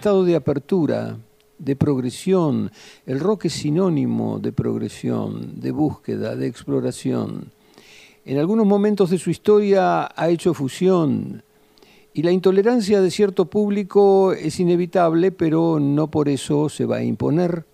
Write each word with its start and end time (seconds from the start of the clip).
Estado 0.00 0.24
de 0.24 0.34
apertura, 0.34 1.18
de 1.58 1.76
progresión. 1.76 2.72
El 3.04 3.20
rock 3.20 3.44
es 3.44 3.52
sinónimo 3.52 4.38
de 4.38 4.50
progresión, 4.50 5.60
de 5.60 5.72
búsqueda, 5.72 6.36
de 6.36 6.46
exploración. 6.46 7.52
En 8.24 8.38
algunos 8.38 8.64
momentos 8.64 9.10
de 9.10 9.18
su 9.18 9.28
historia 9.28 10.08
ha 10.16 10.28
hecho 10.30 10.54
fusión 10.54 11.42
y 12.14 12.22
la 12.22 12.30
intolerancia 12.30 13.02
de 13.02 13.10
cierto 13.10 13.50
público 13.50 14.32
es 14.32 14.58
inevitable, 14.58 15.32
pero 15.32 15.78
no 15.78 16.10
por 16.10 16.30
eso 16.30 16.70
se 16.70 16.86
va 16.86 16.96
a 16.96 17.04
imponer. 17.04 17.66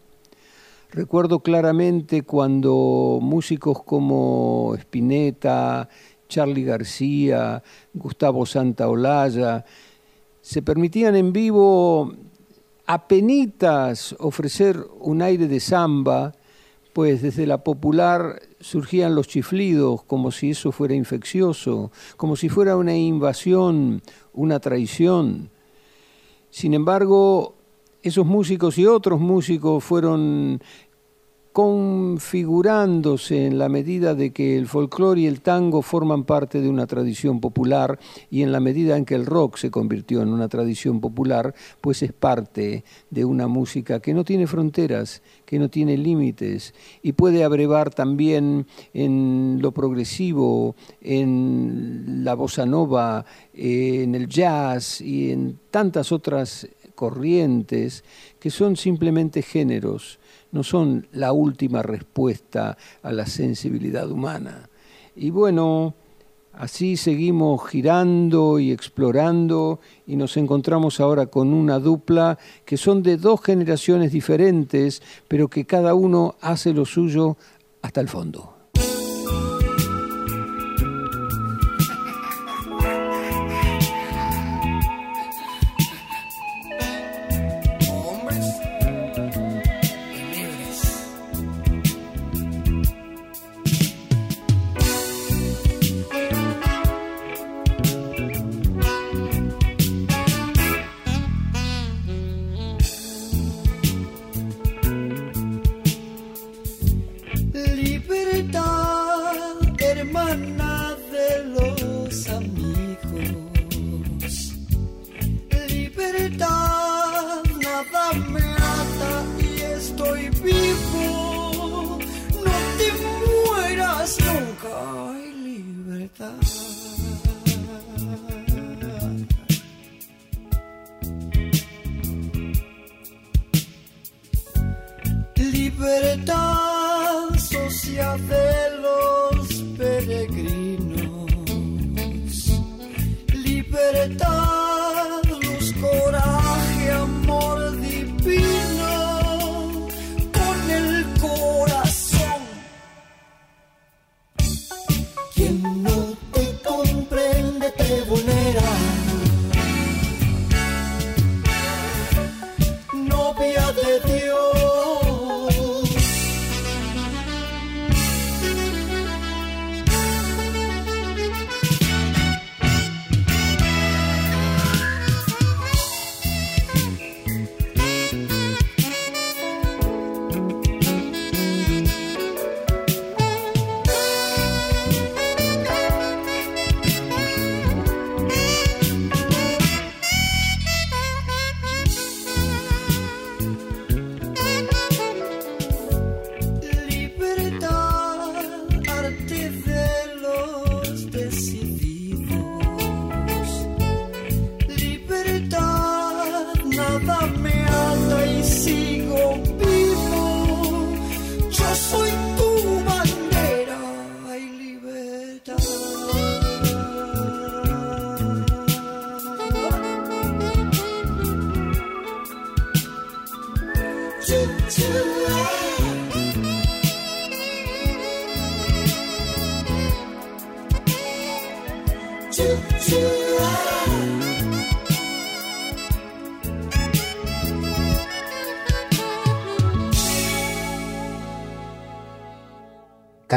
Recuerdo 0.90 1.38
claramente 1.38 2.22
cuando 2.22 3.20
músicos 3.22 3.84
como 3.84 4.74
Spinetta, 4.76 5.88
Charlie 6.28 6.64
García, 6.64 7.62
Gustavo 7.94 8.46
Santaolalla, 8.46 9.64
se 10.46 10.62
permitían 10.62 11.16
en 11.16 11.32
vivo 11.32 12.14
apenitas 12.86 14.14
ofrecer 14.20 14.78
un 15.00 15.20
aire 15.20 15.48
de 15.48 15.58
samba, 15.58 16.36
pues 16.92 17.20
desde 17.20 17.48
la 17.48 17.64
popular 17.64 18.40
surgían 18.60 19.16
los 19.16 19.26
chiflidos 19.26 20.04
como 20.04 20.30
si 20.30 20.50
eso 20.50 20.70
fuera 20.70 20.94
infeccioso, 20.94 21.90
como 22.16 22.36
si 22.36 22.48
fuera 22.48 22.76
una 22.76 22.96
invasión, 22.96 24.02
una 24.34 24.60
traición. 24.60 25.50
Sin 26.50 26.74
embargo, 26.74 27.56
esos 28.04 28.24
músicos 28.24 28.78
y 28.78 28.86
otros 28.86 29.18
músicos 29.18 29.82
fueron 29.82 30.62
configurándose 31.56 33.46
en 33.46 33.56
la 33.56 33.70
medida 33.70 34.14
de 34.14 34.30
que 34.30 34.58
el 34.58 34.66
folclore 34.66 35.22
y 35.22 35.26
el 35.26 35.40
tango 35.40 35.80
forman 35.80 36.24
parte 36.24 36.60
de 36.60 36.68
una 36.68 36.86
tradición 36.86 37.40
popular 37.40 37.98
y 38.30 38.42
en 38.42 38.52
la 38.52 38.60
medida 38.60 38.94
en 38.94 39.06
que 39.06 39.14
el 39.14 39.24
rock 39.24 39.56
se 39.56 39.70
convirtió 39.70 40.20
en 40.20 40.28
una 40.28 40.48
tradición 40.48 41.00
popular, 41.00 41.54
pues 41.80 42.02
es 42.02 42.12
parte 42.12 42.84
de 43.08 43.24
una 43.24 43.48
música 43.48 44.00
que 44.00 44.12
no 44.12 44.22
tiene 44.22 44.46
fronteras, 44.46 45.22
que 45.46 45.58
no 45.58 45.70
tiene 45.70 45.96
límites 45.96 46.74
y 47.02 47.12
puede 47.12 47.42
abrevar 47.42 47.88
también 47.88 48.66
en 48.92 49.58
lo 49.62 49.72
progresivo, 49.72 50.76
en 51.00 52.20
la 52.22 52.34
bossa 52.34 52.66
nova, 52.66 53.24
en 53.54 54.14
el 54.14 54.28
jazz 54.28 55.00
y 55.00 55.30
en 55.30 55.58
tantas 55.70 56.12
otras 56.12 56.68
corrientes 56.94 58.04
que 58.38 58.50
son 58.50 58.76
simplemente 58.76 59.40
géneros 59.40 60.18
no 60.56 60.62
son 60.62 61.06
la 61.12 61.32
última 61.32 61.82
respuesta 61.82 62.78
a 63.02 63.12
la 63.12 63.26
sensibilidad 63.26 64.10
humana. 64.10 64.70
Y 65.14 65.28
bueno, 65.28 65.94
así 66.54 66.96
seguimos 66.96 67.68
girando 67.68 68.58
y 68.58 68.72
explorando 68.72 69.80
y 70.06 70.16
nos 70.16 70.38
encontramos 70.38 70.98
ahora 70.98 71.26
con 71.26 71.52
una 71.52 71.78
dupla 71.78 72.38
que 72.64 72.78
son 72.78 73.02
de 73.02 73.18
dos 73.18 73.42
generaciones 73.42 74.12
diferentes, 74.12 75.02
pero 75.28 75.48
que 75.48 75.66
cada 75.66 75.94
uno 75.94 76.36
hace 76.40 76.72
lo 76.72 76.86
suyo 76.86 77.36
hasta 77.82 78.00
el 78.00 78.08
fondo. 78.08 78.55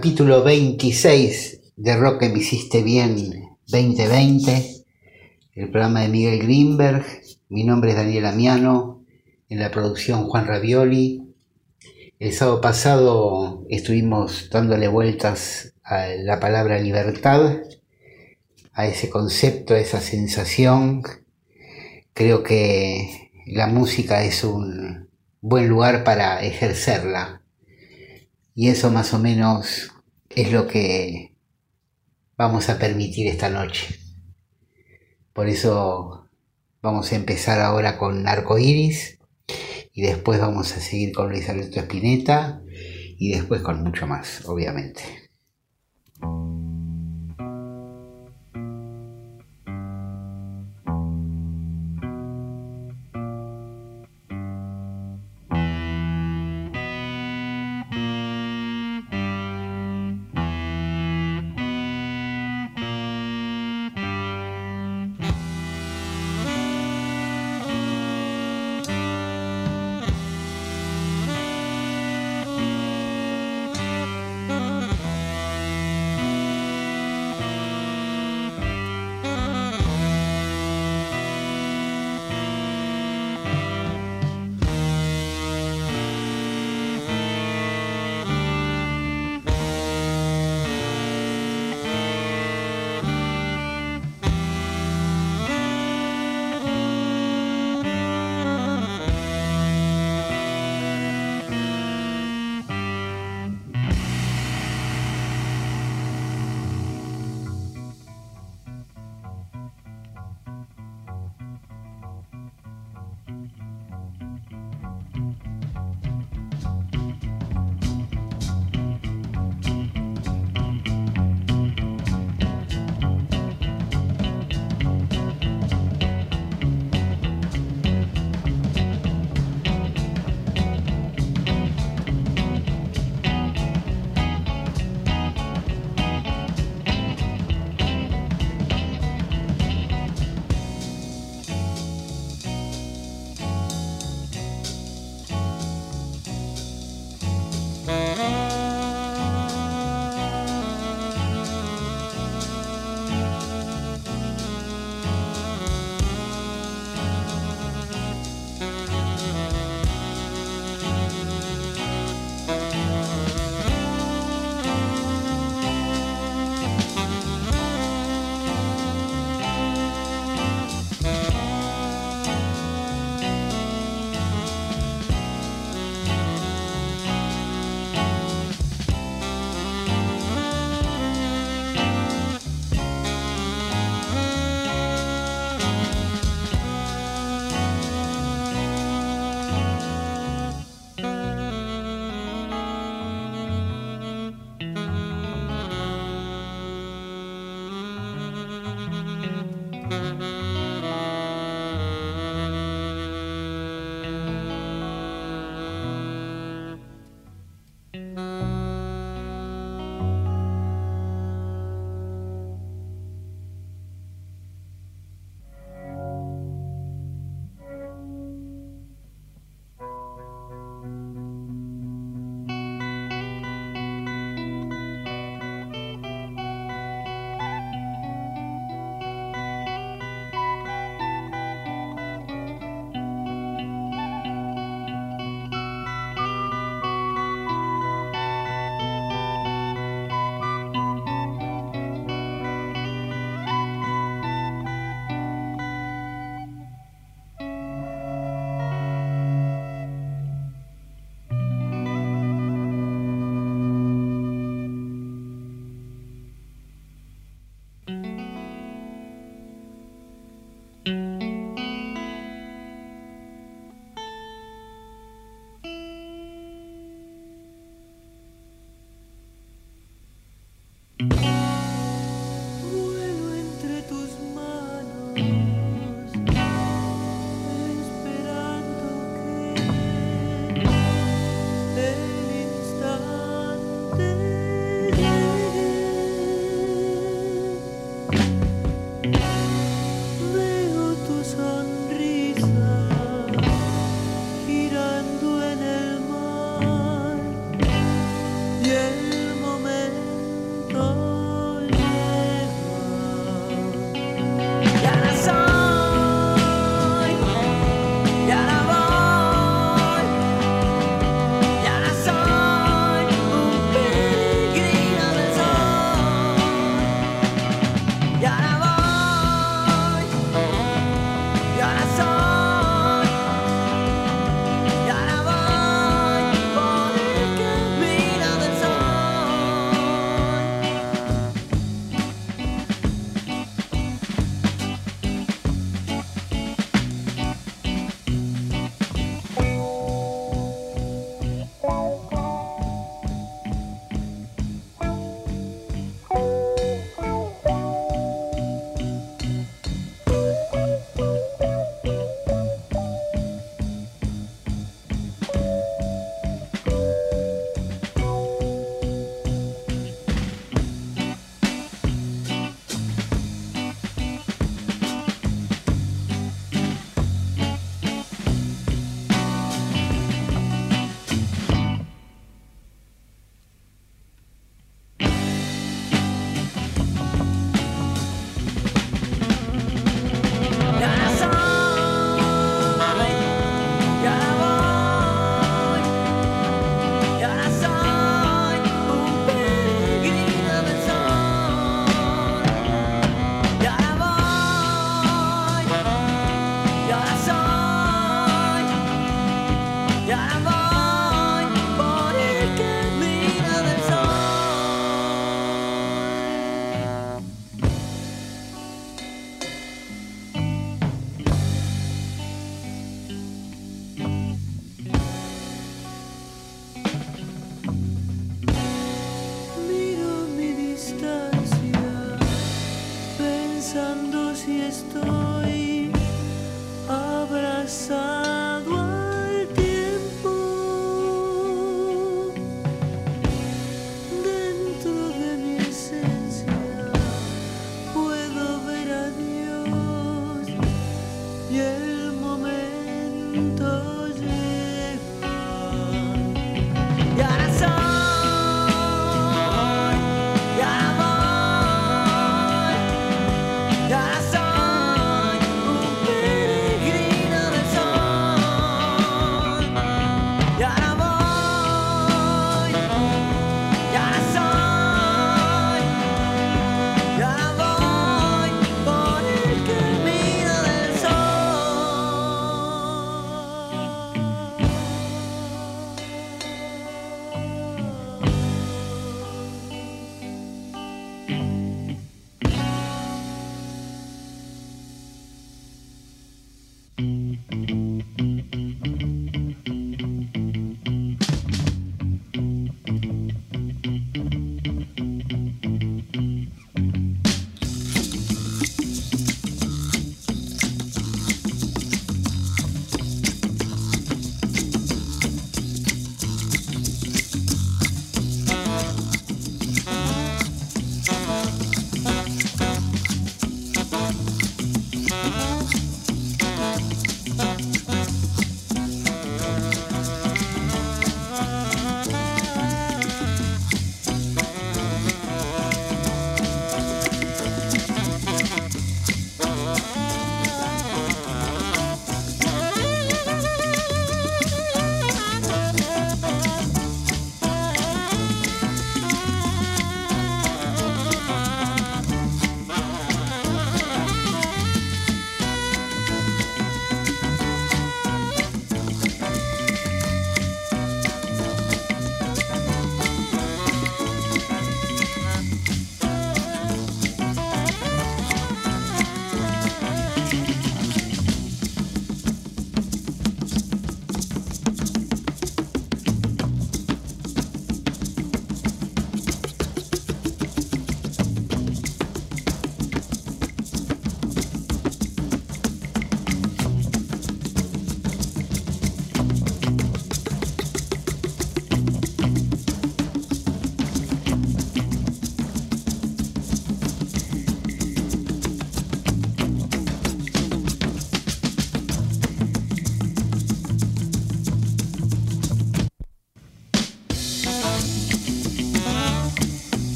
Capítulo 0.00 0.42
26 0.42 1.74
de 1.76 1.94
Rock 1.94 2.20
que 2.20 2.30
me 2.30 2.38
hiciste 2.38 2.82
bien 2.82 3.50
2020, 3.66 4.86
el 5.56 5.70
programa 5.70 6.00
de 6.00 6.08
Miguel 6.08 6.38
Greenberg. 6.38 7.04
Mi 7.50 7.64
nombre 7.64 7.90
es 7.90 7.96
Daniel 7.96 8.24
Amiano, 8.24 9.04
en 9.50 9.58
la 9.58 9.70
producción 9.70 10.24
Juan 10.24 10.46
Ravioli. 10.46 11.34
El 12.18 12.32
sábado 12.32 12.62
pasado 12.62 13.66
estuvimos 13.68 14.48
dándole 14.50 14.88
vueltas 14.88 15.74
a 15.82 16.06
la 16.06 16.40
palabra 16.40 16.78
libertad, 16.78 17.58
a 18.72 18.86
ese 18.86 19.10
concepto, 19.10 19.74
a 19.74 19.80
esa 19.80 20.00
sensación. 20.00 21.02
Creo 22.14 22.42
que 22.42 23.30
la 23.44 23.66
música 23.66 24.24
es 24.24 24.44
un 24.44 25.10
buen 25.42 25.68
lugar 25.68 26.04
para 26.04 26.42
ejercerla 26.42 27.39
y 28.54 28.68
eso 28.68 28.90
más 28.90 29.14
o 29.14 29.18
menos 29.18 29.92
es 30.28 30.52
lo 30.52 30.66
que 30.66 31.34
vamos 32.36 32.68
a 32.68 32.78
permitir 32.78 33.26
esta 33.26 33.50
noche. 33.50 33.98
Por 35.32 35.48
eso 35.48 36.20
Vamos 36.82 37.12
a 37.12 37.16
empezar 37.16 37.60
ahora 37.60 37.98
con 37.98 38.22
Narco 38.22 38.56
Iris 38.58 39.18
y 39.92 40.00
después 40.00 40.40
vamos 40.40 40.74
a 40.74 40.80
seguir 40.80 41.12
con 41.12 41.28
Luis 41.28 41.46
Alberto 41.50 41.78
Espineta 41.78 42.62
y 43.18 43.32
después 43.32 43.60
con 43.60 43.82
mucho 43.82 44.06
más, 44.06 44.46
obviamente. 44.46 45.02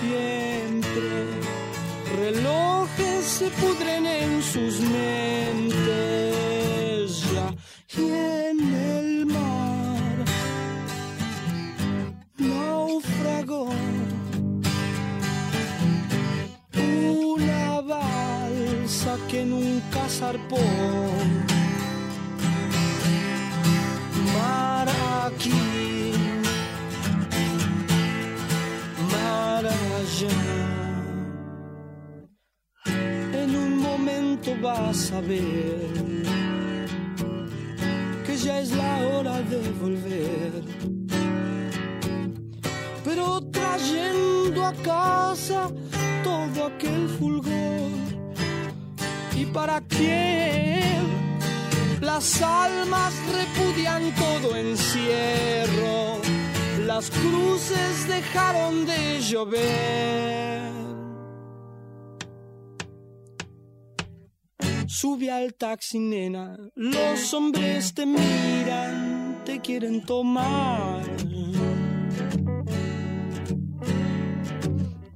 Como 0.00 0.39
al 65.30 65.54
taxi, 65.54 65.98
nena, 65.98 66.56
los 66.74 67.32
hombres 67.34 67.94
te 67.94 68.04
miran, 68.06 69.42
te 69.44 69.60
quieren 69.60 70.04
tomar. 70.04 71.02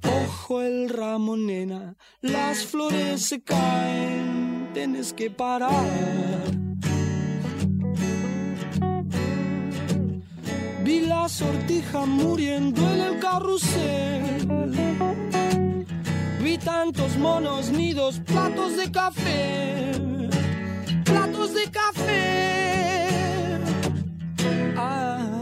Ojo 0.03 0.61
el 0.61 0.89
ramo, 0.89 1.35
nena, 1.35 1.95
las 2.21 2.65
flores 2.65 3.25
se 3.25 3.41
caen, 3.41 4.69
tienes 4.73 5.13
que 5.13 5.29
parar. 5.29 6.51
Vi 10.83 11.01
la 11.01 11.27
sortija 11.27 12.05
muriendo 12.05 12.81
en 12.93 13.01
el 13.01 13.19
carrusel. 13.19 14.25
Vi 16.45 16.59
tantos 16.59 17.17
monos 17.17 17.71
nidos, 17.71 18.19
platos 18.19 18.77
de 18.77 18.91
café, 18.91 19.91
platos 21.03 21.55
de 21.55 21.71
café. 21.71 23.07
Ah. 24.77 25.34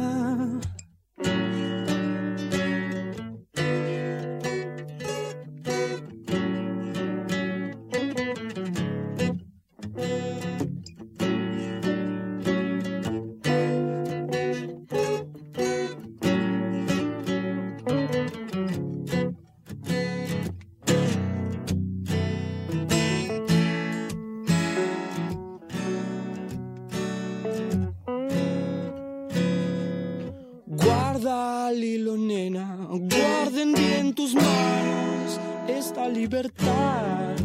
Libertad. 36.09 37.35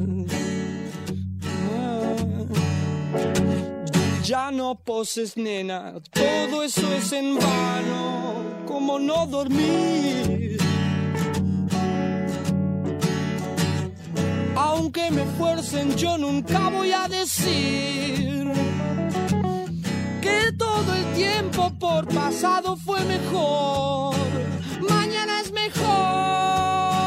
ya 4.23 4.51
no 4.51 4.75
poses, 4.75 5.39
nena, 5.39 5.95
todo 6.13 6.63
eso 6.63 6.93
es 6.93 7.13
en 7.13 7.37
vano, 7.37 8.45
como 8.67 8.99
no 8.99 9.27
dormir. 9.27 10.59
Aunque 14.55 15.11
me 15.11 15.25
fuercen, 15.39 15.97
yo 15.97 16.19
nunca 16.19 16.69
voy 16.69 16.93
a 16.93 17.09
decir 17.09 18.53
que 20.29 20.53
todo 20.53 20.95
el 20.95 21.05
tiempo 21.15 21.73
por 21.79 22.07
pasado 22.09 22.77
fue 22.77 23.01
mejor. 23.05 24.15
Mañana 24.81 25.41
es 25.41 25.53
mejor. 25.53 26.98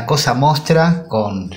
La 0.00 0.06
cosa 0.06 0.32
mostra 0.32 1.04
con 1.08 1.50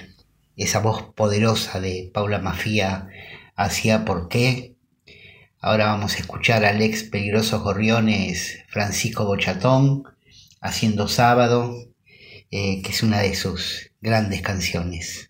esa 0.58 0.80
voz 0.80 1.14
poderosa 1.16 1.80
de 1.80 2.12
Paula 2.14 2.40
Mafía 2.40 3.08
hacia 3.56 4.04
por 4.04 4.28
qué. 4.28 4.76
Ahora 5.62 5.86
vamos 5.86 6.16
a 6.16 6.18
escuchar 6.18 6.66
al 6.66 6.82
ex 6.82 7.04
Peligrosos 7.04 7.64
Gorriones 7.64 8.60
Francisco 8.68 9.24
Bochatón 9.24 10.04
haciendo 10.60 11.08
sábado, 11.08 11.74
eh, 12.52 12.82
que 12.82 12.92
es 12.92 13.02
una 13.02 13.22
de 13.22 13.34
sus 13.34 13.92
grandes 14.02 14.42
canciones. 14.42 15.30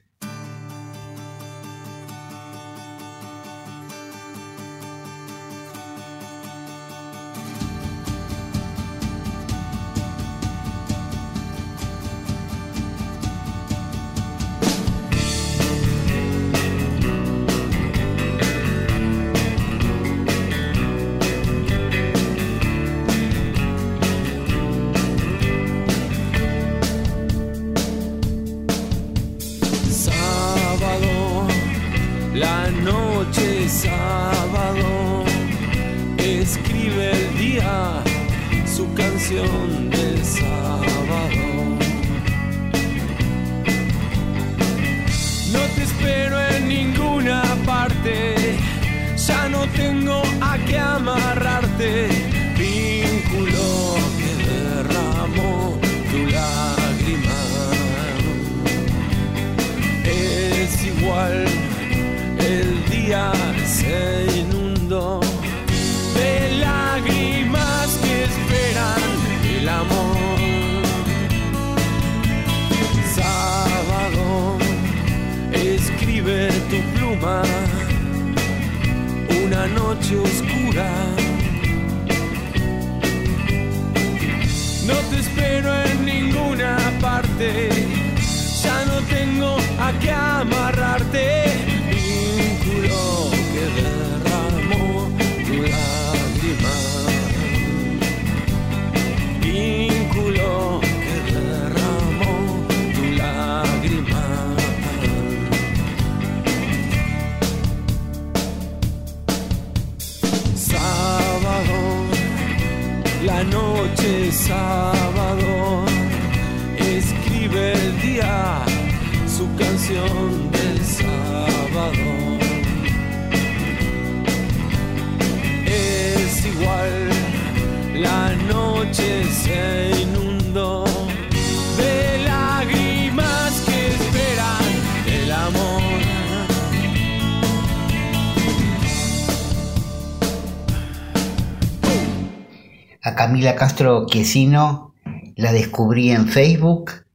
Camila 143.44 143.60
Castro 143.60 144.06
Quiesino 144.06 144.96
la 145.36 145.52
descubrí 145.52 146.12
en 146.12 146.30
Facebook 146.30 147.06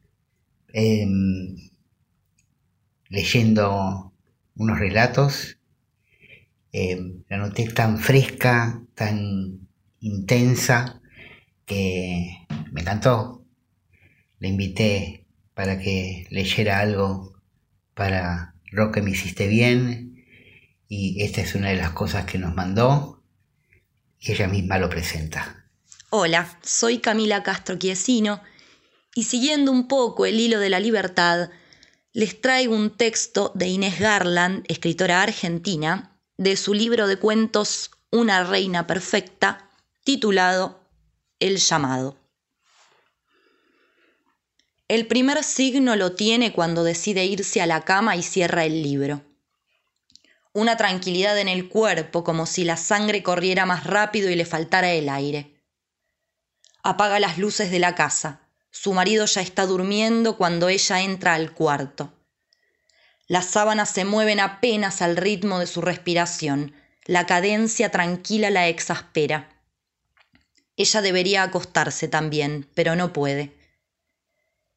em, 0.75 1.57
leyendo 3.09 4.13
unos 4.55 4.79
relatos. 4.79 5.57
Em, 6.71 7.25
la 7.31 7.39
noté 7.39 7.67
tan 7.73 7.97
fresca, 7.97 8.83
tan 8.95 9.69
intensa, 10.01 11.01
que 11.65 12.45
me 12.73 12.83
encantó. 12.83 13.43
Le 14.39 14.49
invité 14.49 15.25
para 15.55 15.79
que 15.79 16.27
leyera 16.29 16.81
algo 16.81 17.41
para 17.95 18.55
Roque 18.71 19.01
Me 19.01 19.13
Hiciste 19.13 19.49
Bien 19.49 20.27
y 20.89 21.23
esta 21.23 21.41
es 21.41 21.55
una 21.55 21.71
de 21.71 21.77
las 21.77 21.93
cosas 21.93 22.27
que 22.27 22.37
nos 22.37 22.55
mandó 22.55 23.23
y 24.21 24.33
ella 24.33 24.47
misma 24.47 24.77
lo 24.77 24.91
presenta. 24.91 25.58
Hola, 26.11 26.59
soy 26.63 27.01
Camila 27.01 27.43
Castro 27.43 27.79
Quiesino 27.79 28.41
y 29.15 29.25
siguiendo 29.25 29.71
un 29.71 29.89
poco 29.89 30.25
el 30.25 30.41
hilo 30.41 30.59
de 30.59 30.71
la 30.71 30.81
libertad, 30.81 31.51
les 32.15 32.41
traigo 32.41 32.75
un 32.75 32.97
texto 32.97 33.53
de 33.55 33.69
Inés 33.69 34.01
Garland, 34.01 34.65
escritora 34.69 35.21
argentina, 35.21 36.17
de 36.39 36.57
su 36.57 36.73
libro 36.73 37.09
de 37.09 37.19
cuentos 37.19 37.91
Una 38.11 38.43
reina 38.43 38.87
perfecta, 38.87 39.69
titulado 40.03 40.81
el 41.41 41.59
llamado. 41.59 42.17
El 44.89 45.07
primer 45.09 45.45
signo 45.45 45.95
lo 45.95 46.13
tiene 46.13 46.55
cuando 46.55 46.85
decide 46.85 47.27
irse 47.27 47.61
a 47.61 47.67
la 47.67 47.83
cama 47.85 48.17
y 48.17 48.23
cierra 48.23 48.65
el 48.65 48.83
libro. 48.83 49.21
Una 50.55 50.79
tranquilidad 50.79 51.39
en 51.39 51.49
el 51.49 51.69
cuerpo, 51.69 52.25
como 52.25 52.47
si 52.47 52.65
la 52.65 52.79
sangre 52.79 53.23
corriera 53.23 53.67
más 53.67 53.85
rápido 53.85 54.31
y 54.31 54.37
le 54.37 54.47
faltara 54.47 54.91
el 54.93 55.11
aire. 55.11 55.58
Apaga 56.89 57.21
las 57.21 57.37
luces 57.37 57.71
de 57.71 57.81
la 57.81 57.95
casa. 57.95 58.41
Su 58.71 58.95
marido 58.95 59.27
ya 59.27 59.43
está 59.43 59.67
durmiendo 59.67 60.39
cuando 60.39 60.71
ella 60.71 61.03
entra 61.03 61.35
al 61.35 61.53
cuarto. 61.53 62.15
Las 63.27 63.45
sábanas 63.45 63.91
se 63.91 64.07
mueven 64.07 64.41
apenas 64.41 65.03
al 65.03 65.19
ritmo 65.19 65.59
de 65.59 65.67
su 65.67 65.83
respiración. 65.83 66.73
La 67.05 67.27
cadencia 67.27 67.91
tranquila 67.91 68.49
la 68.49 68.69
exaspera. 68.69 69.51
Ella 70.79 71.03
debería 71.03 71.43
acostarse 71.43 72.09
también, 72.09 72.67
pero 72.73 72.97
no 72.97 73.13
puede. 73.13 73.55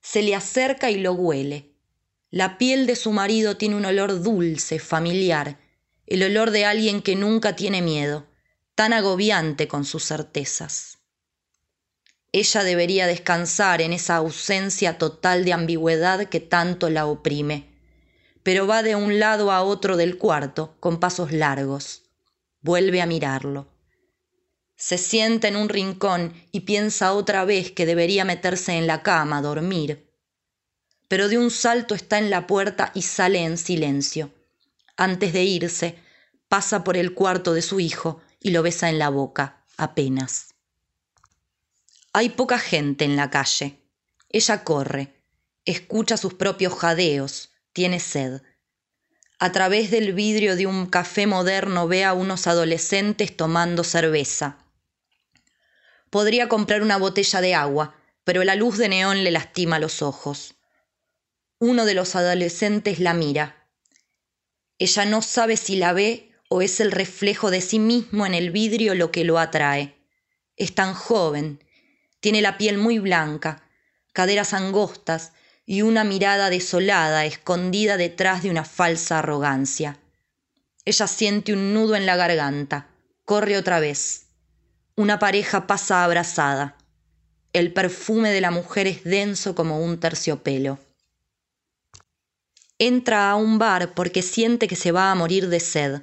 Se 0.02 0.22
le 0.22 0.36
acerca 0.36 0.92
y 0.92 0.98
lo 0.98 1.14
huele. 1.14 1.72
La 2.30 2.58
piel 2.58 2.88
de 2.88 2.98
su 2.98 3.14
marido 3.14 3.56
tiene 3.56 3.78
un 3.78 3.86
olor 3.86 4.22
dulce, 4.22 4.80
familiar, 4.80 5.60
el 6.08 6.24
olor 6.24 6.52
de 6.52 6.66
alguien 6.66 7.02
que 7.02 7.16
nunca 7.16 7.56
tiene 7.56 7.82
miedo, 7.82 8.28
tan 8.76 8.92
agobiante 8.92 9.70
con 9.70 9.86
sus 9.86 10.04
certezas. 10.04 10.98
Ella 12.32 12.64
debería 12.64 13.08
descansar 13.08 13.82
en 13.82 13.94
esa 13.94 14.16
ausencia 14.16 14.98
total 14.98 15.46
de 15.46 15.54
ambigüedad 15.54 16.30
que 16.30 16.40
tanto 16.40 16.90
la 16.90 17.06
oprime 17.06 17.72
pero 18.44 18.68
va 18.68 18.84
de 18.84 18.96
un 18.96 19.20
lado 19.20 19.52
a 19.52 19.62
otro 19.62 19.98
del 19.98 20.18
cuarto 20.18 20.76
con 20.80 21.00
pasos 21.00 21.32
largos. 21.32 22.04
Vuelve 22.62 23.02
a 23.02 23.06
mirarlo. 23.06 23.68
Se 24.76 24.98
sienta 24.98 25.48
en 25.48 25.56
un 25.56 25.70
rincón 25.70 26.34
y 26.52 26.62
piensa 26.62 27.14
otra 27.14 27.46
vez 27.46 27.72
que 27.72 27.86
debería 27.86 28.26
meterse 28.26 28.74
en 28.74 28.88
la 28.88 29.04
cama, 29.04 29.38
a 29.38 29.42
dormir. 29.42 30.10
Pero 31.08 31.28
de 31.28 31.38
un 31.38 31.52
salto 31.52 31.94
está 31.94 32.18
en 32.18 32.30
la 32.30 32.48
puerta 32.48 32.92
y 32.96 33.04
sale 33.04 33.44
en 33.44 33.58
silencio. 33.58 34.32
Antes 34.98 35.34
de 35.34 35.44
irse, 35.44 35.96
pasa 36.48 36.84
por 36.84 36.98
el 36.98 37.14
cuarto 37.14 37.54
de 37.54 37.62
su 37.62 37.80
hijo 37.80 38.22
y 38.40 38.52
lo 38.52 38.64
besa 38.64 38.90
en 38.90 38.98
la 38.98 39.10
boca, 39.10 39.64
apenas. 39.78 40.51
Hay 42.14 42.30
poca 42.30 42.60
gente 42.60 43.06
en 43.06 43.16
la 43.16 43.30
calle. 43.30 43.80
Ella 44.28 44.64
corre, 44.66 45.24
escucha 45.64 46.18
sus 46.18 46.34
propios 46.34 46.74
jadeos, 46.74 47.52
tiene 47.72 48.02
sed. 48.02 48.42
A 49.40 49.54
través 49.54 49.92
del 49.92 50.14
vidrio 50.14 50.58
de 50.58 50.68
un 50.68 50.88
café 50.88 51.26
moderno 51.26 51.88
ve 51.88 52.04
a 52.04 52.14
unos 52.14 52.48
adolescentes 52.48 53.36
tomando 53.36 53.86
cerveza. 53.86 54.58
Podría 56.10 56.50
comprar 56.50 56.82
una 56.82 56.98
botella 56.98 57.40
de 57.40 57.56
agua, 57.56 57.96
pero 58.26 58.44
la 58.44 58.56
luz 58.56 58.78
de 58.78 58.90
neón 58.90 59.24
le 59.24 59.32
lastima 59.32 59.80
los 59.80 60.02
ojos. 60.02 60.56
Uno 61.60 61.86
de 61.86 61.94
los 61.94 62.18
adolescentes 62.18 63.00
la 63.00 63.14
mira. 63.14 63.70
Ella 64.78 65.06
no 65.06 65.22
sabe 65.22 65.56
si 65.56 65.78
la 65.78 65.94
ve 65.94 66.34
o 66.50 66.62
es 66.62 66.82
el 66.82 66.92
reflejo 66.92 67.52
de 67.52 67.62
sí 67.62 67.80
mismo 67.80 68.26
en 68.26 68.34
el 68.34 68.52
vidrio 68.52 68.96
lo 68.96 69.12
que 69.12 69.24
lo 69.24 69.40
atrae. 69.40 69.96
Es 70.58 70.76
tan 70.76 70.94
joven, 70.94 71.64
tiene 72.22 72.42
la 72.42 72.58
piel 72.58 72.78
muy 72.78 73.00
blanca, 73.00 73.64
caderas 74.14 74.54
angostas 74.54 75.34
y 75.66 75.82
una 75.82 76.04
mirada 76.04 76.50
desolada 76.50 77.26
escondida 77.26 77.98
detrás 77.98 78.44
de 78.44 78.50
una 78.50 78.64
falsa 78.64 79.20
arrogancia. 79.20 80.00
Ella 80.86 81.08
siente 81.08 81.54
un 81.54 81.74
nudo 81.74 81.96
en 81.96 82.06
la 82.06 82.16
garganta, 82.16 82.88
corre 83.26 83.58
otra 83.58 83.80
vez. 83.80 84.28
Una 84.96 85.20
pareja 85.20 85.68
pasa 85.68 86.04
abrazada. 86.04 86.78
El 87.54 87.74
perfume 87.74 88.32
de 88.32 88.42
la 88.42 88.52
mujer 88.52 88.88
es 88.88 89.04
denso 89.04 89.56
como 89.56 89.84
un 89.84 90.00
terciopelo. 90.00 90.80
Entra 92.78 93.30
a 93.30 93.36
un 93.36 93.60
bar 93.60 93.94
porque 93.94 94.22
siente 94.22 94.68
que 94.68 94.76
se 94.76 94.92
va 94.92 95.12
a 95.12 95.16
morir 95.16 95.50
de 95.50 95.60
sed. 95.60 96.02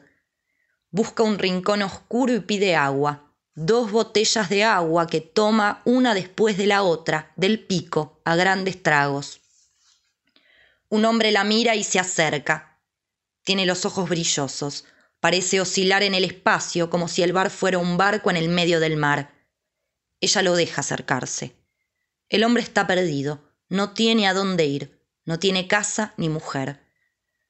Busca 0.90 1.22
un 1.22 1.38
rincón 1.38 1.82
oscuro 1.82 2.32
y 2.34 2.40
pide 2.40 2.76
agua. 2.76 3.27
Dos 3.60 3.90
botellas 3.90 4.48
de 4.50 4.62
agua 4.62 5.08
que 5.08 5.20
toma 5.20 5.82
una 5.84 6.14
después 6.14 6.56
de 6.56 6.68
la 6.68 6.84
otra, 6.84 7.32
del 7.34 7.58
pico, 7.58 8.20
a 8.24 8.36
grandes 8.36 8.84
tragos. 8.84 9.40
Un 10.88 11.04
hombre 11.04 11.32
la 11.32 11.42
mira 11.42 11.74
y 11.74 11.82
se 11.82 11.98
acerca. 11.98 12.78
Tiene 13.42 13.66
los 13.66 13.84
ojos 13.84 14.08
brillosos. 14.08 14.84
Parece 15.18 15.60
oscilar 15.60 16.04
en 16.04 16.14
el 16.14 16.22
espacio 16.22 16.88
como 16.88 17.08
si 17.08 17.24
el 17.24 17.32
bar 17.32 17.50
fuera 17.50 17.78
un 17.78 17.96
barco 17.96 18.30
en 18.30 18.36
el 18.36 18.48
medio 18.48 18.78
del 18.78 18.96
mar. 18.96 19.34
Ella 20.20 20.42
lo 20.42 20.54
deja 20.54 20.82
acercarse. 20.82 21.56
El 22.28 22.44
hombre 22.44 22.62
está 22.62 22.86
perdido. 22.86 23.42
No 23.68 23.92
tiene 23.92 24.28
a 24.28 24.34
dónde 24.34 24.66
ir. 24.66 25.04
No 25.24 25.40
tiene 25.40 25.66
casa 25.66 26.14
ni 26.16 26.28
mujer. 26.28 26.80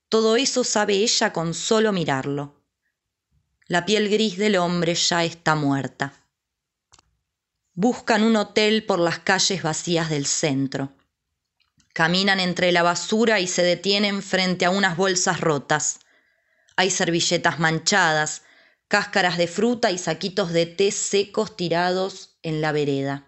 Todo 0.09 0.37
eso 0.37 0.65
sabe 0.65 0.95
ella 0.95 1.35
con 1.35 1.53
solo 1.53 1.93
mirarlo. 1.93 2.58
La 3.71 3.85
piel 3.85 4.09
gris 4.09 4.39
del 4.39 4.57
hombre 4.57 4.95
ya 4.95 5.25
está 5.25 5.55
muerta. 5.55 6.15
Buscan 7.75 8.23
un 8.23 8.37
hotel 8.37 8.83
por 8.83 8.99
las 8.99 9.19
calles 9.19 9.63
vacías 9.63 10.09
del 10.09 10.25
centro. 10.25 10.97
Caminan 11.93 12.41
entre 12.41 12.73
la 12.73 12.83
basura 12.83 13.41
y 13.41 13.47
se 13.47 13.63
detienen 13.63 14.23
frente 14.23 14.65
a 14.65 14.71
unas 14.71 14.97
bolsas 14.97 15.43
rotas. 15.43 16.01
Hay 16.77 16.91
servilletas 16.91 17.59
manchadas, 17.59 18.41
cáscaras 18.89 19.37
de 19.37 19.49
fruta 19.49 19.91
y 19.91 19.99
saquitos 19.99 20.51
de 20.55 20.65
té 20.65 20.91
secos 20.91 21.55
tirados 21.55 22.39
en 22.43 22.63
la 22.63 22.73
vereda. 22.73 23.27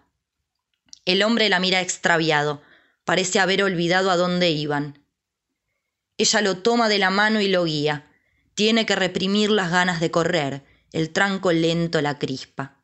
El 1.05 1.21
hombre 1.21 1.49
la 1.49 1.59
mira 1.59 1.81
extraviado, 1.81 2.63
parece 3.05 3.39
haber 3.39 3.61
olvidado 3.61 4.09
a 4.09 4.17
dónde 4.17 4.49
iban. 4.49 5.05
Ella 6.17 6.41
lo 6.41 6.57
toma 6.57 6.89
de 6.89 6.97
la 6.97 7.11
mano 7.11 7.41
y 7.41 7.47
lo 7.47 7.63
guía. 7.65 8.10
Tiene 8.53 8.85
que 8.85 8.95
reprimir 8.95 9.49
las 9.49 9.71
ganas 9.71 9.99
de 9.99 10.11
correr, 10.11 10.63
el 10.91 11.11
tranco 11.11 11.51
lento 11.51 12.01
la 12.01 12.19
crispa. 12.19 12.83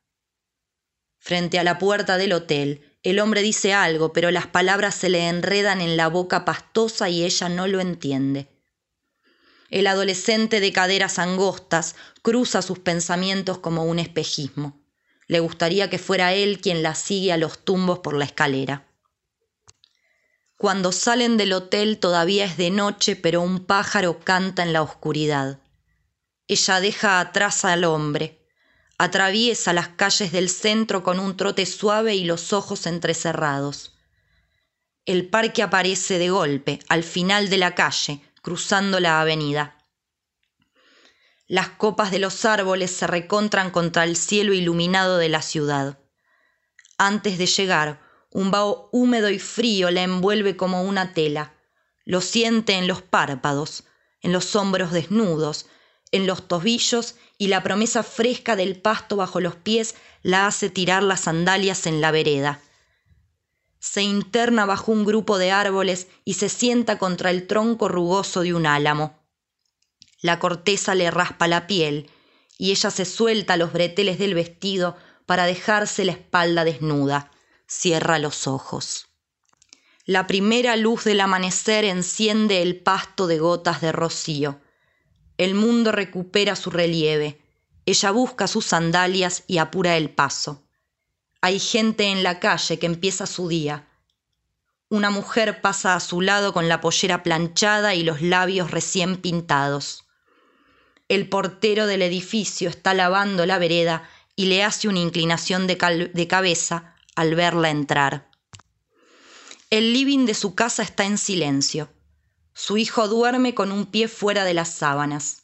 Frente 1.20 1.60
a 1.60 1.64
la 1.64 1.78
puerta 1.78 2.18
del 2.18 2.34
hotel, 2.34 2.98
el 3.04 3.20
hombre 3.20 3.42
dice 3.42 3.74
algo, 3.74 4.14
pero 4.14 4.32
las 4.32 4.48
palabras 4.48 4.96
se 4.96 5.10
le 5.10 5.28
enredan 5.28 5.82
en 5.82 5.98
la 5.98 6.08
boca 6.08 6.46
pastosa 6.46 7.10
y 7.10 7.24
ella 7.24 7.50
no 7.50 7.68
lo 7.68 7.82
entiende. 7.82 8.48
El 9.70 9.88
adolescente 9.88 10.62
de 10.62 10.72
caderas 10.72 11.20
angostas 11.20 11.96
cruza 12.22 12.62
sus 12.62 12.80
pensamientos 12.80 13.58
como 13.58 13.84
un 13.84 14.00
espejismo. 14.00 14.82
Le 15.28 15.42
gustaría 15.42 15.90
que 15.90 16.00
fuera 16.00 16.34
él 16.34 16.62
quien 16.62 16.82
la 16.84 16.96
sigue 16.96 17.34
a 17.34 17.38
los 17.38 17.60
tumbos 17.60 18.00
por 18.00 18.16
la 18.16 18.24
escalera. 18.24 18.87
Cuando 20.58 20.92
salen 20.92 21.38
del 21.38 21.54
hotel 21.54 22.00
todavía 22.00 22.46
es 22.46 22.58
de 22.58 22.72
noche, 22.72 23.16
pero 23.16 23.42
un 23.42 23.66
pájaro 23.66 24.20
canta 24.20 24.64
en 24.64 24.74
la 24.74 24.82
oscuridad. 24.82 25.60
Ella 26.48 26.80
deja 26.80 27.20
atrás 27.20 27.64
al 27.64 27.84
hombre, 27.84 28.38
Atraviesa 29.00 29.74
las 29.74 29.90
calles 29.90 30.32
del 30.32 30.50
centro 30.50 31.04
con 31.04 31.20
un 31.20 31.38
trote 31.38 31.68
suave 31.68 32.16
y 32.16 32.24
los 32.24 32.52
ojos 32.52 32.88
entrecerrados. 32.88 33.96
El 35.06 35.30
parque 35.30 35.62
aparece 35.62 36.18
de 36.18 36.32
golpe, 36.32 36.80
al 36.90 37.04
final 37.04 37.50
de 37.50 37.58
la 37.58 37.76
calle, 37.76 38.22
cruzando 38.42 39.00
la 39.00 39.22
avenida. 39.22 39.78
Las 41.46 41.70
copas 41.70 42.10
de 42.10 42.18
los 42.18 42.44
árboles 42.44 42.90
se 42.90 43.06
recontran 43.06 43.70
contra 43.70 44.04
el 44.04 44.16
cielo 44.16 44.54
iluminado 44.54 45.20
de 45.20 45.30
la 45.30 45.44
ciudad. 45.44 46.00
Antes 46.98 47.38
de 47.38 47.46
llegar, 47.46 48.02
un 48.32 48.52
vaho 48.52 48.90
húmedo 48.92 49.30
y 49.30 49.40
frío 49.40 49.90
la 49.92 50.04
envuelve 50.04 50.58
como 50.58 50.84
una 50.84 51.14
tela. 51.14 51.54
Lo 52.06 52.22
siente 52.22 52.74
en 52.74 52.88
los 52.88 53.02
párpados, 53.02 53.84
en 54.22 54.32
los 54.32 54.56
hombros 54.56 54.92
desnudos, 54.92 55.68
en 56.12 56.28
los 56.28 56.48
tobillos 56.48 57.16
y 57.38 57.48
la 57.48 57.64
promesa 57.64 58.04
fresca 58.04 58.56
del 58.56 58.80
pasto 58.80 59.16
bajo 59.16 59.40
los 59.40 59.56
pies 59.56 59.96
la 60.24 60.48
hace 60.48 60.70
tirar 60.70 61.04
las 61.04 61.22
sandalias 61.22 61.86
en 61.86 62.02
la 62.02 62.12
vereda. 62.12 62.62
Se 63.80 64.02
interna 64.02 64.66
bajo 64.66 64.92
un 64.92 65.06
grupo 65.06 65.38
de 65.38 65.52
árboles 65.52 66.08
y 66.26 66.34
se 66.34 66.50
sienta 66.50 66.98
contra 66.98 67.30
el 67.30 67.48
tronco 67.48 67.88
rugoso 67.88 68.42
de 68.42 68.54
un 68.54 68.66
álamo. 68.66 69.20
La 70.22 70.40
corteza 70.40 70.96
le 70.96 71.12
raspa 71.12 71.48
la 71.48 71.68
piel 71.68 72.10
y 72.58 72.72
ella 72.72 72.90
se 72.90 73.06
suelta 73.06 73.56
los 73.56 73.72
breteles 73.72 74.18
del 74.18 74.34
vestido 74.34 74.98
para 75.26 75.46
dejarse 75.46 76.06
la 76.06 76.14
espalda 76.14 76.64
desnuda. 76.64 77.32
Cierra 77.70 78.18
los 78.18 78.48
ojos. 78.48 79.08
La 80.06 80.26
primera 80.26 80.78
luz 80.78 81.04
del 81.04 81.20
amanecer 81.20 81.84
enciende 81.84 82.62
el 82.62 82.80
pasto 82.80 83.28
de 83.28 83.40
gotas 83.40 83.82
de 83.82 83.92
rocío. 83.92 84.62
El 85.38 85.54
mundo 85.54 85.92
recupera 85.92 86.56
su 86.56 86.70
relieve. 86.70 87.42
Ella 87.86 88.12
busca 88.12 88.48
sus 88.48 88.68
sandalias 88.68 89.44
y 89.48 89.58
apura 89.58 89.98
el 89.98 90.10
paso. 90.10 90.64
Hay 91.42 91.60
gente 91.60 92.06
en 92.06 92.24
la 92.24 92.40
calle 92.40 92.80
que 92.80 92.86
empieza 92.86 93.26
su 93.26 93.50
día. 93.50 93.90
Una 94.88 95.10
mujer 95.10 95.60
pasa 95.60 95.94
a 95.94 96.00
su 96.00 96.22
lado 96.22 96.54
con 96.54 96.70
la 96.70 96.80
pollera 96.80 97.22
planchada 97.22 97.96
y 97.96 98.04
los 98.04 98.22
labios 98.22 98.72
recién 98.72 99.18
pintados. 99.18 100.06
El 101.10 101.28
portero 101.28 101.86
del 101.86 102.02
edificio 102.02 102.70
está 102.70 102.94
lavando 102.94 103.46
la 103.46 103.60
vereda 103.60 104.10
y 104.38 104.46
le 104.46 104.64
hace 104.64 104.88
una 104.88 105.00
inclinación 105.00 105.68
de, 105.68 105.76
de 106.14 106.28
cabeza 106.28 106.94
al 107.18 107.34
verla 107.34 107.72
entrar. 107.72 108.30
El 109.72 109.92
living 109.92 110.28
de 110.28 110.36
su 110.36 110.54
casa 110.54 110.84
está 110.84 111.04
en 111.04 111.18
silencio. 111.18 111.90
Su 112.54 112.78
hijo 112.78 113.08
duerme 113.08 113.56
con 113.56 113.72
un 113.72 113.88
pie 113.88 114.08
fuera 114.08 114.46
de 114.46 114.54
las 114.54 114.70
sábanas. 114.70 115.44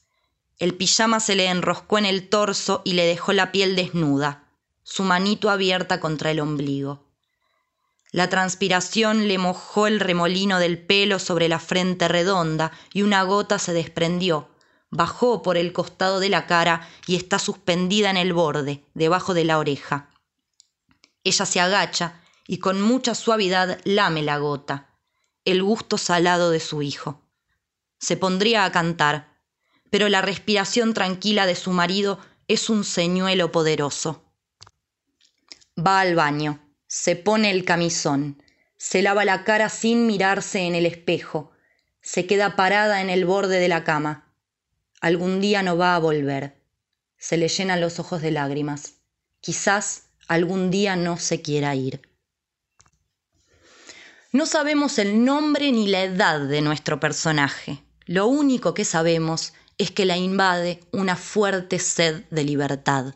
El 0.59 0.75
pijama 0.75 1.19
se 1.19 1.35
le 1.35 1.47
enroscó 1.47 1.97
en 1.97 2.05
el 2.05 2.29
torso 2.29 2.83
y 2.85 2.93
le 2.93 3.05
dejó 3.05 3.33
la 3.33 3.51
piel 3.51 3.75
desnuda, 3.75 4.47
su 4.83 5.03
manito 5.03 5.49
abierta 5.49 5.99
contra 5.99 6.29
el 6.29 6.39
ombligo. 6.39 7.07
La 8.11 8.29
transpiración 8.29 9.27
le 9.27 9.39
mojó 9.39 9.87
el 9.87 9.99
remolino 9.99 10.59
del 10.59 10.77
pelo 10.77 11.17
sobre 11.17 11.49
la 11.49 11.57
frente 11.57 12.07
redonda 12.07 12.71
y 12.93 13.01
una 13.01 13.23
gota 13.23 13.57
se 13.57 13.73
desprendió, 13.73 14.47
bajó 14.91 15.41
por 15.41 15.57
el 15.57 15.73
costado 15.73 16.19
de 16.19 16.29
la 16.29 16.45
cara 16.45 16.87
y 17.07 17.15
está 17.15 17.39
suspendida 17.39 18.11
en 18.11 18.17
el 18.17 18.31
borde, 18.31 18.83
debajo 18.93 19.33
de 19.33 19.45
la 19.45 19.57
oreja. 19.57 20.12
Ella 21.23 21.45
se 21.45 21.59
agacha 21.59 22.21
y 22.47 22.57
con 22.57 22.81
mucha 22.81 23.15
suavidad 23.15 23.79
lame 23.83 24.21
la 24.21 24.37
gota, 24.37 24.89
el 25.45 25.63
gusto 25.63 25.97
salado 25.97 26.51
de 26.51 26.59
su 26.59 26.81
hijo. 26.81 27.21
Se 27.99 28.17
pondría 28.17 28.65
a 28.65 28.71
cantar, 28.71 29.39
pero 29.89 30.09
la 30.09 30.21
respiración 30.21 30.93
tranquila 30.93 31.45
de 31.45 31.55
su 31.55 31.71
marido 31.71 32.19
es 32.47 32.69
un 32.69 32.83
señuelo 32.83 33.51
poderoso. 33.51 34.25
Va 35.77 36.01
al 36.01 36.15
baño, 36.15 36.59
se 36.87 37.15
pone 37.15 37.49
el 37.51 37.65
camisón, 37.65 38.43
se 38.77 39.01
lava 39.01 39.23
la 39.23 39.43
cara 39.43 39.69
sin 39.69 40.05
mirarse 40.05 40.59
en 40.61 40.75
el 40.75 40.85
espejo, 40.85 41.51
se 42.01 42.27
queda 42.27 42.57
parada 42.57 43.01
en 43.01 43.09
el 43.09 43.25
borde 43.25 43.59
de 43.59 43.69
la 43.69 43.85
cama. 43.85 44.33
Algún 44.99 45.39
día 45.39 45.63
no 45.63 45.77
va 45.77 45.95
a 45.95 45.99
volver. 45.99 46.61
Se 47.17 47.37
le 47.37 47.47
llenan 47.47 47.79
los 47.79 47.99
ojos 47.99 48.21
de 48.21 48.31
lágrimas. 48.31 48.95
Quizás 49.39 50.09
algún 50.33 50.71
día 50.71 50.95
no 50.95 51.17
se 51.17 51.41
quiera 51.41 51.75
ir. 51.75 52.01
No 54.31 54.45
sabemos 54.45 54.97
el 54.97 55.23
nombre 55.23 55.71
ni 55.71 55.87
la 55.87 56.03
edad 56.03 56.39
de 56.41 56.61
nuestro 56.61 56.99
personaje. 56.99 57.83
Lo 58.05 58.27
único 58.27 58.73
que 58.73 58.83
sabemos 58.83 59.53
es 59.77 59.91
que 59.91 60.05
la 60.05 60.17
invade 60.17 60.79
una 60.91 61.15
fuerte 61.15 61.77
sed 61.79 62.23
de 62.31 62.43
libertad. 62.43 63.13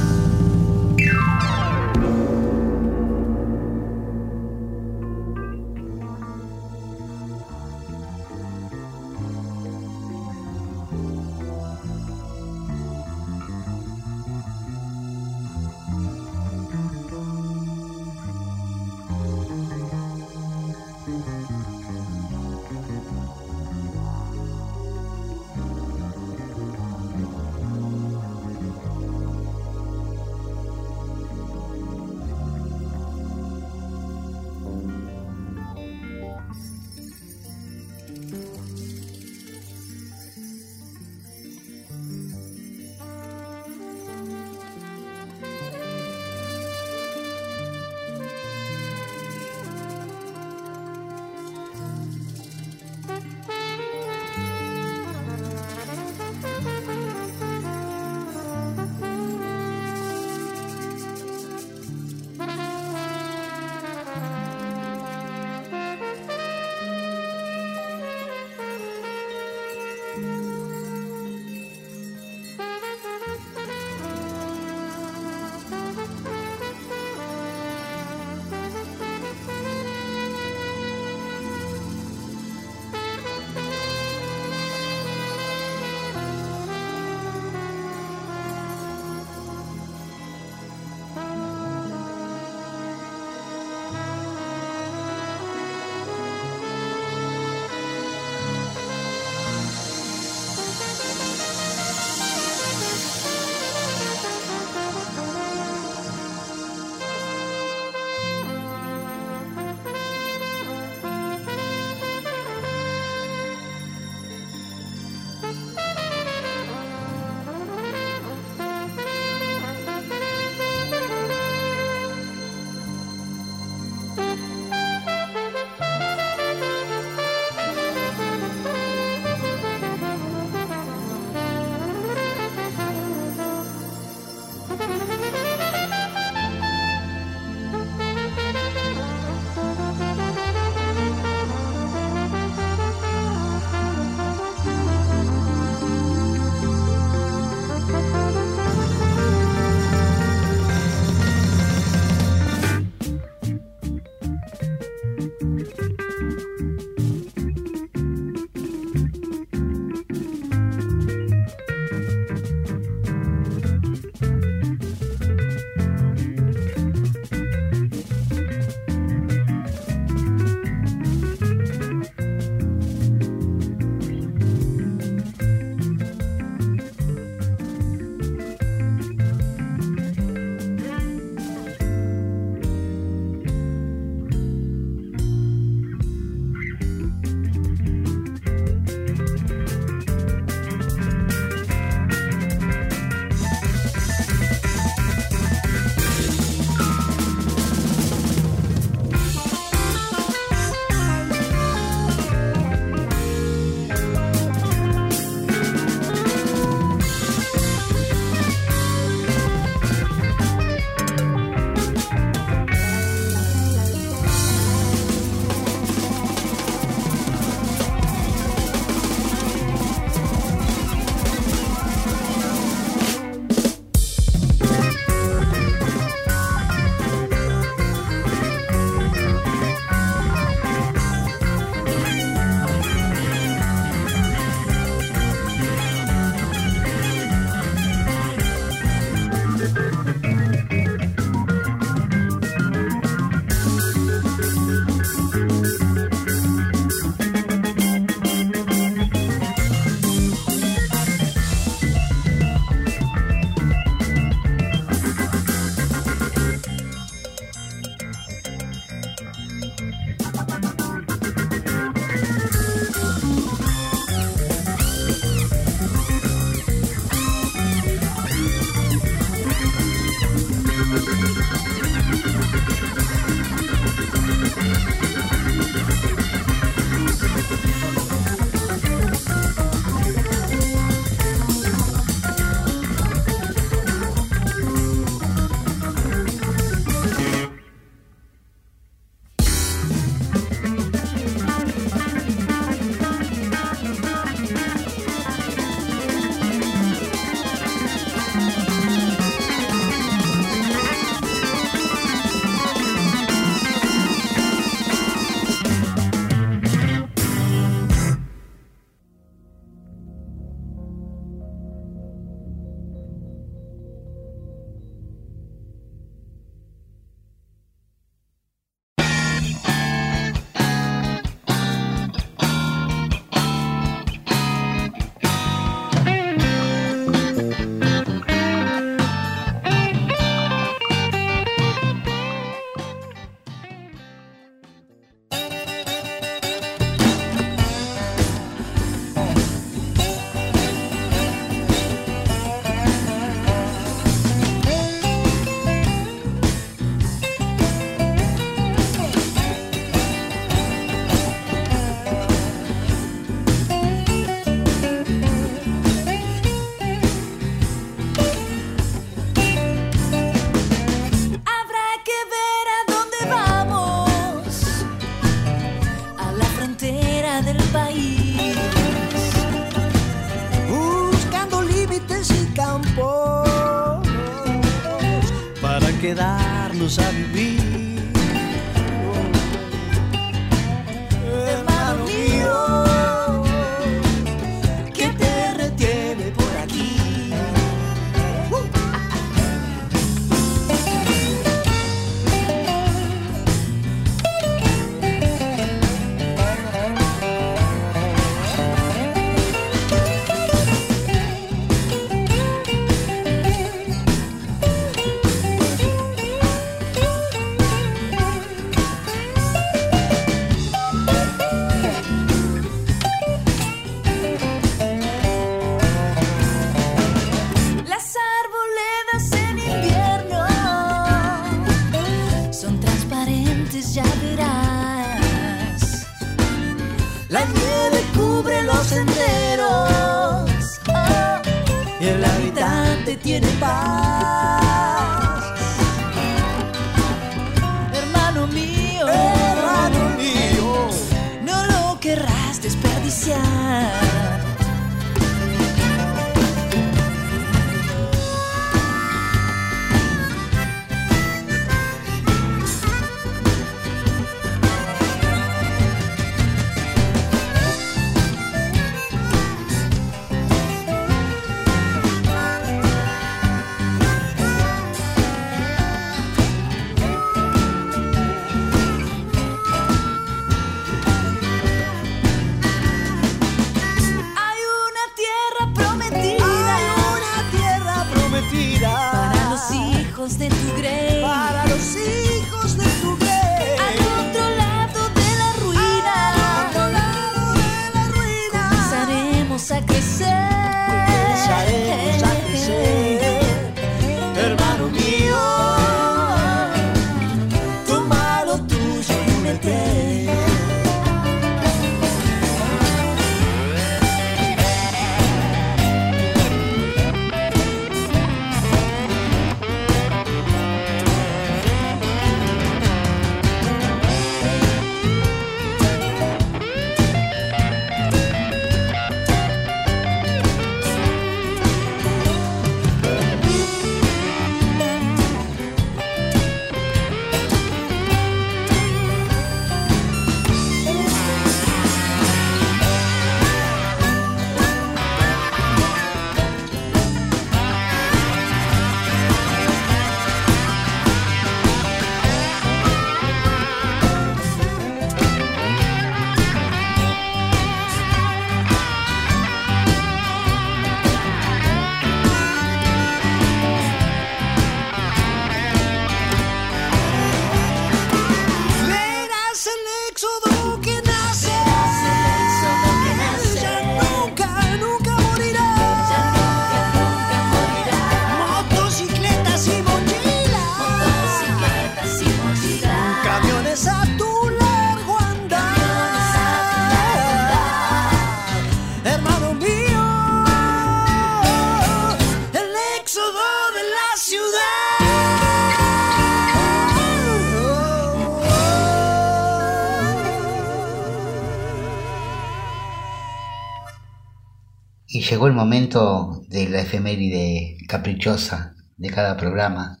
El 595.54 595.60
momento 595.60 596.42
de 596.48 596.68
la 596.68 596.80
efeméride 596.80 597.76
caprichosa 597.86 598.74
de 598.96 599.08
cada 599.08 599.36
programa. 599.36 600.00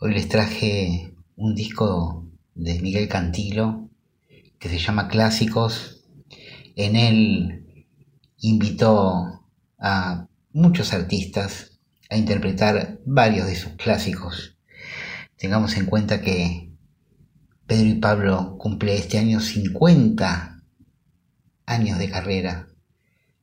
Hoy 0.00 0.12
les 0.12 0.28
traje 0.28 1.14
un 1.36 1.54
disco 1.54 2.26
de 2.56 2.80
Miguel 2.80 3.06
Cantilo 3.06 3.88
que 4.58 4.68
se 4.68 4.78
llama 4.78 5.06
Clásicos. 5.06 6.02
En 6.74 6.96
él 6.96 7.86
invitó 8.38 9.46
a 9.78 10.26
muchos 10.52 10.92
artistas 10.92 11.78
a 12.10 12.16
interpretar 12.16 12.98
varios 13.06 13.46
de 13.46 13.54
sus 13.54 13.74
clásicos. 13.74 14.58
Tengamos 15.36 15.76
en 15.76 15.86
cuenta 15.86 16.20
que 16.20 16.72
Pedro 17.68 17.86
y 17.86 17.94
Pablo 17.94 18.56
cumple 18.58 18.96
este 18.96 19.18
año 19.18 19.38
50 19.38 20.60
años 21.66 21.98
de 21.98 22.10
carrera. 22.10 22.66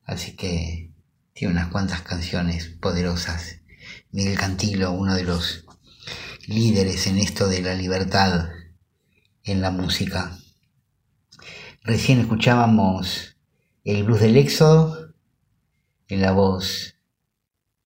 Así 0.04 0.36
que 0.36 0.93
tiene 1.34 1.54
unas 1.54 1.70
cuantas 1.70 2.02
canciones 2.02 2.68
poderosas. 2.68 3.60
Miguel 4.12 4.38
Cantilo, 4.38 4.92
uno 4.92 5.16
de 5.16 5.24
los 5.24 5.66
líderes 6.48 7.08
en 7.08 7.18
esto 7.18 7.48
de 7.48 7.62
la 7.62 7.74
libertad 7.74 8.50
en 9.44 9.62
la 9.62 9.72
música. 9.72 10.38
Recién 11.82 12.20
escuchábamos 12.20 13.36
el 13.84 14.04
blues 14.04 14.22
del 14.22 14.38
éxodo 14.38 15.14
en 16.08 16.22
la 16.22 16.32
voz 16.32 16.96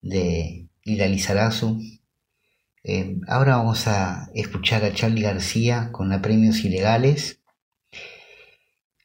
de 0.02 0.68
Lila 0.84 1.08
Lizarazu. 1.08 1.82
Eh, 2.84 3.18
ahora 3.28 3.58
vamos 3.58 3.88
a 3.88 4.30
escuchar 4.36 4.84
a 4.84 4.94
Charlie 4.94 5.22
García 5.22 5.92
con 5.92 6.10
la 6.10 6.22
Premios 6.22 6.60
Ilegales, 6.60 7.40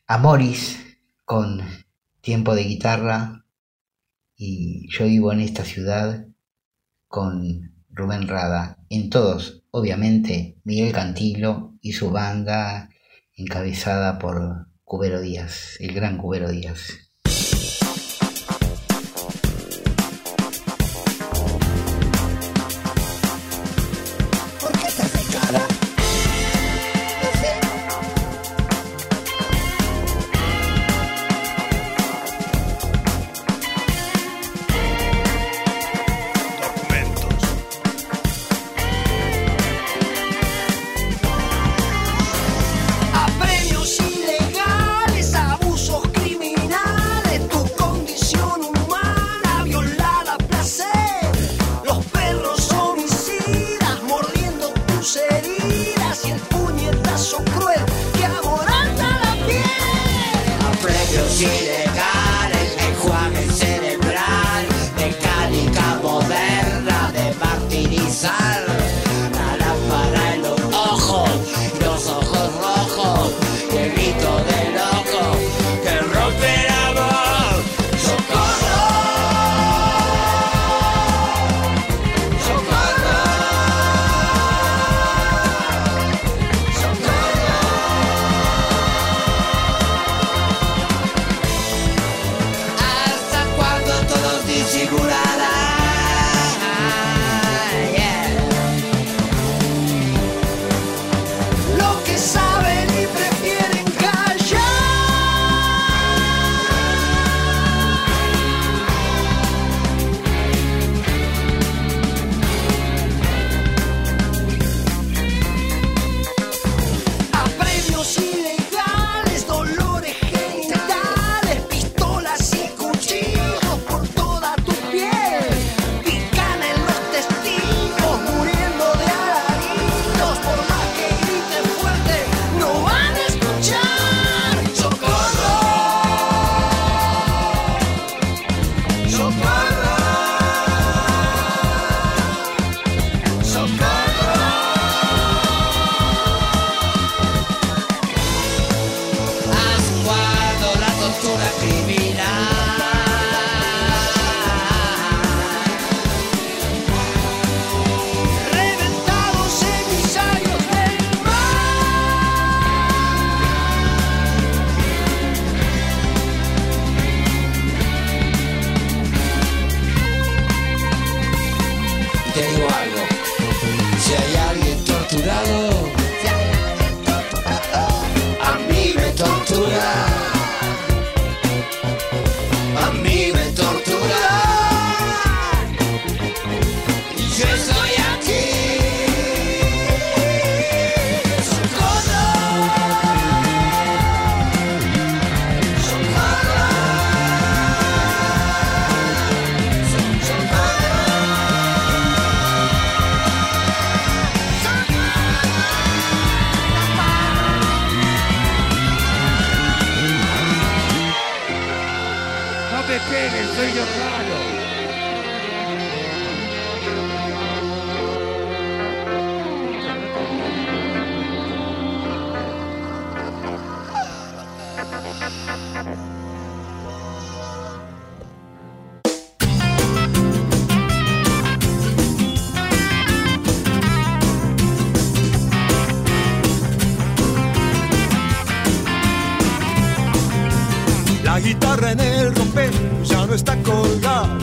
a 0.07 0.19
Morris 0.19 0.79
con 1.25 1.63
Tiempo 2.21 2.55
de 2.55 2.65
Guitarra 2.65 3.42
y 4.45 4.89
Yo 4.89 5.07
vivo 5.07 5.33
en 5.33 5.39
esta 5.39 5.65
ciudad 5.65 6.27
con 7.07 7.77
Rubén 7.91 8.27
Rada. 8.27 8.77
En 8.91 9.09
todos, 9.09 9.63
obviamente, 9.71 10.57
Miguel 10.65 10.93
Cantilo 10.93 11.75
y 11.81 11.93
su 11.93 12.11
banda 12.11 12.91
encabezada 13.37 14.19
por 14.19 14.67
Cubero 14.83 15.21
Díaz, 15.21 15.77
el 15.79 15.95
gran 15.95 16.19
Cubero 16.19 16.51
Díaz. 16.51 17.02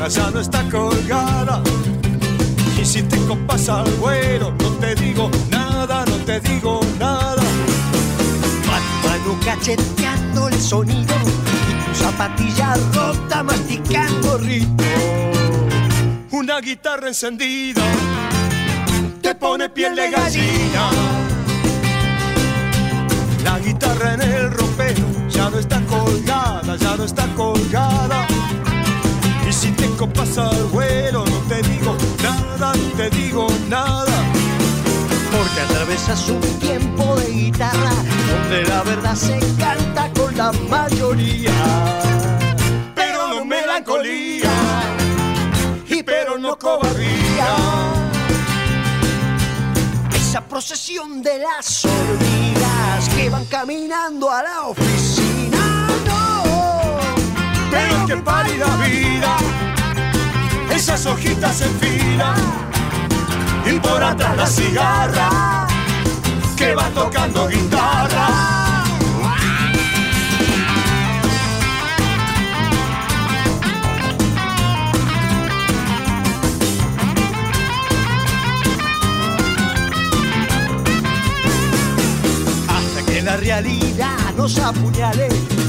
Ya 0.09 0.31
no 0.31 0.39
está 0.39 0.63
colgada. 0.69 1.61
Y 2.81 2.85
si 2.85 3.03
te 3.03 3.17
copas 3.25 3.69
al 3.69 3.89
güero, 3.97 4.51
no 4.59 4.69
te 4.79 4.95
digo 4.95 5.29
nada, 5.49 6.05
no 6.05 6.15
te 6.25 6.39
digo 6.39 6.79
nada. 6.99 7.41
Mano 8.67 9.39
cacheteando 9.45 10.47
el 10.47 10.59
sonido 10.59 11.15
y 11.69 11.85
tu 11.85 12.03
zapatilla 12.03 12.75
rota 12.93 13.43
masticando 13.43 14.37
ritmo. 14.39 14.85
Una 16.31 16.59
guitarra 16.61 17.09
encendida 17.09 17.83
te 19.21 19.35
pone 19.35 19.69
piel 19.69 19.95
de 19.95 20.09
gallina. 20.09 20.89
La 23.43 23.59
guitarra 23.59 24.13
en 24.15 24.21
el 24.21 24.51
ropero 24.51 25.05
ya 25.29 25.49
no 25.49 25.59
está 25.59 25.81
colgada, 25.81 26.75
ya 26.77 26.95
no 26.95 27.03
está 27.03 27.27
colgada 27.35 28.27
copas 29.99 30.37
al 30.37 30.63
vuelo, 30.67 31.25
no 31.25 31.39
te 31.49 31.61
digo 31.61 31.93
nada, 32.23 32.73
no 32.73 32.91
te 32.95 33.09
digo 33.09 33.47
nada. 33.67 34.17
Porque 35.29 35.59
atravesas 35.59 36.29
un 36.29 36.39
tiempo 36.59 37.15
de 37.17 37.29
guitarra 37.29 37.91
donde 38.31 38.63
la 38.63 38.83
verdad 38.83 39.15
se 39.15 39.37
canta 39.57 40.09
con 40.13 40.37
la 40.37 40.53
mayoría. 40.69 41.51
Pero 42.95 43.27
no 43.27 43.43
melancolía 43.43 44.53
y 45.89 46.01
pero 46.01 46.37
no 46.37 46.57
cobardía. 46.57 47.47
Esa 50.15 50.39
procesión 50.47 51.21
de 51.21 51.39
las 51.39 51.83
hormigas 51.83 53.09
que 53.17 53.29
van 53.29 53.45
caminando 53.47 54.31
a 54.31 54.43
la 54.43 54.61
oficina 54.61 55.79
pero 57.71 58.05
qué 58.07 58.17
pálida 58.17 58.67
vida, 58.77 59.37
esas 60.79 61.05
hojitas 61.07 61.61
en 61.61 61.77
fila, 61.81 62.33
y 63.69 63.77
por 63.79 64.01
atrás 64.01 64.37
la 64.37 64.47
cigarra, 64.47 65.67
que 66.55 66.73
va 66.73 66.89
tocando 66.91 67.49
guitarra. 67.49 68.27
Hasta 82.69 83.05
que 83.05 83.21
la 83.21 83.35
realidad 83.35 84.33
nos 84.37 84.57
apuñale 84.59 85.27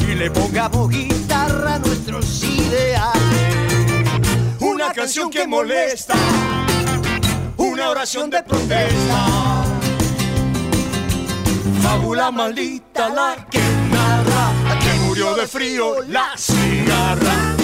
y 0.08 0.14
le 0.14 0.30
pongamos 0.30 0.88
guitarra 0.88 1.74
a 1.74 1.78
nuestros 1.80 2.44
ideales. 2.44 3.89
Canción 5.00 5.30
que 5.30 5.46
molesta, 5.46 6.14
una 7.56 7.88
oración 7.88 8.28
de 8.28 8.42
protesta. 8.42 9.64
Fábula 11.82 12.30
maldita 12.30 13.08
la 13.08 13.46
que 13.50 13.62
narra, 13.90 14.52
que 14.78 14.92
murió 15.06 15.34
de 15.36 15.46
frío 15.46 16.02
la 16.06 16.36
cigarra. 16.36 17.56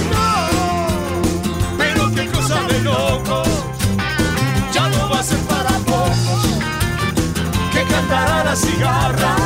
Pero 1.76 2.10
qué 2.14 2.26
cosa 2.28 2.62
de 2.62 2.80
locos, 2.80 3.48
ya 4.72 4.88
no 4.88 5.10
va 5.10 5.20
a 5.20 5.22
ser 5.22 5.38
para 5.40 5.72
pocos, 5.80 6.40
que 7.70 7.84
cantará 7.84 8.44
la 8.44 8.56
cigarra 8.56 9.36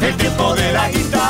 el 0.00 0.16
tiempo 0.16 0.54
de 0.54 0.72
la 0.72 0.88
guitarra. 0.88 1.21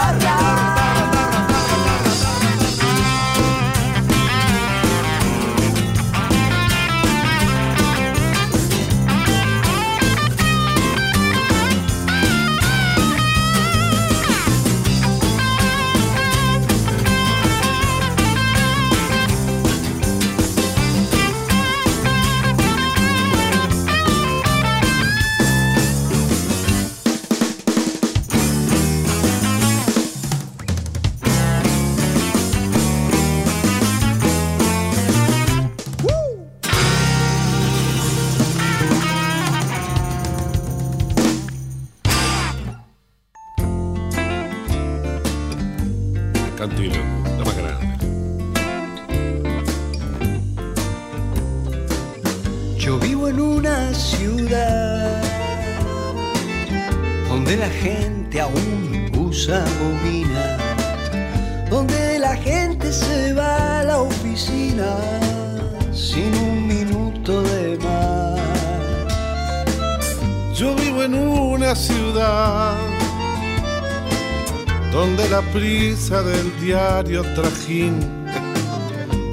Del 76.20 76.60
diario 76.60 77.22
trajín 77.34 77.98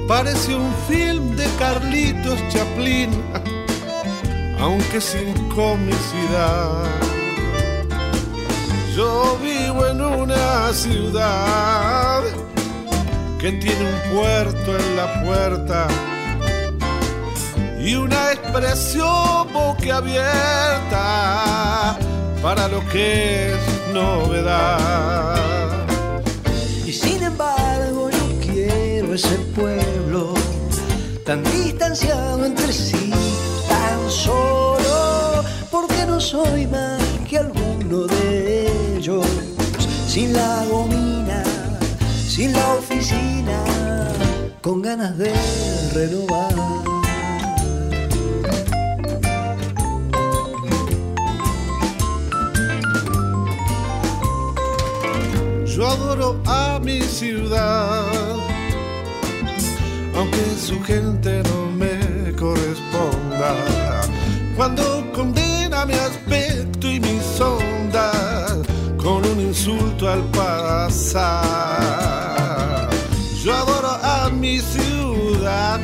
parece 0.08 0.54
un 0.54 0.72
film 0.88 1.36
de 1.36 1.44
Carlitos 1.58 2.40
Chaplin, 2.48 3.10
aunque 4.58 4.98
sin 4.98 5.34
comicidad. 5.50 6.86
Yo 8.96 9.38
vivo 9.42 9.88
en 9.88 10.00
una 10.00 10.72
ciudad 10.72 12.22
que 13.38 13.52
tiene 13.52 13.84
un 13.84 14.00
puerto 14.16 14.78
en 14.78 14.96
la 14.96 15.22
puerta 15.22 15.86
y 17.78 17.94
una 17.94 18.32
expresión 18.32 19.52
boquiabierta 19.52 21.98
para 22.42 22.68
lo 22.68 22.80
que 22.88 23.52
es 23.52 23.60
novedad. 23.92 25.49
Ese 29.20 29.36
pueblo 29.54 30.32
tan 31.26 31.42
distanciado 31.44 32.42
entre 32.46 32.72
sí, 32.72 33.10
tan 33.68 34.10
solo, 34.10 35.44
porque 35.70 36.06
no 36.06 36.18
soy 36.18 36.66
más 36.66 37.02
que 37.28 37.36
alguno 37.36 38.06
de 38.06 38.96
ellos, 38.96 39.26
sin 40.08 40.32
la 40.32 40.64
gomina, 40.70 41.42
sin 42.26 42.54
la 42.54 42.66
oficina, 42.80 43.58
con 44.62 44.80
ganas 44.80 45.18
de 45.18 45.32
renovar. 45.92 46.54
Yo 55.66 55.86
adoro 55.86 56.40
a 56.46 56.78
mi 56.82 57.00
ciudad, 57.02 57.79
su 60.60 60.80
gente 60.82 61.42
no 61.44 61.70
me 61.70 61.98
corresponda. 62.36 63.54
Cuando 64.56 65.10
condena 65.12 65.86
mi 65.86 65.94
aspecto 65.94 66.90
y 66.90 67.00
mis 67.00 67.40
ondas 67.40 68.58
con 68.98 69.24
un 69.24 69.40
insulto 69.40 70.08
al 70.08 70.22
pasar. 70.30 71.30
Yo 73.42 73.54
adoro 73.54 73.88
a 74.02 74.28
mi 74.30 74.58
ciudad. 74.60 75.80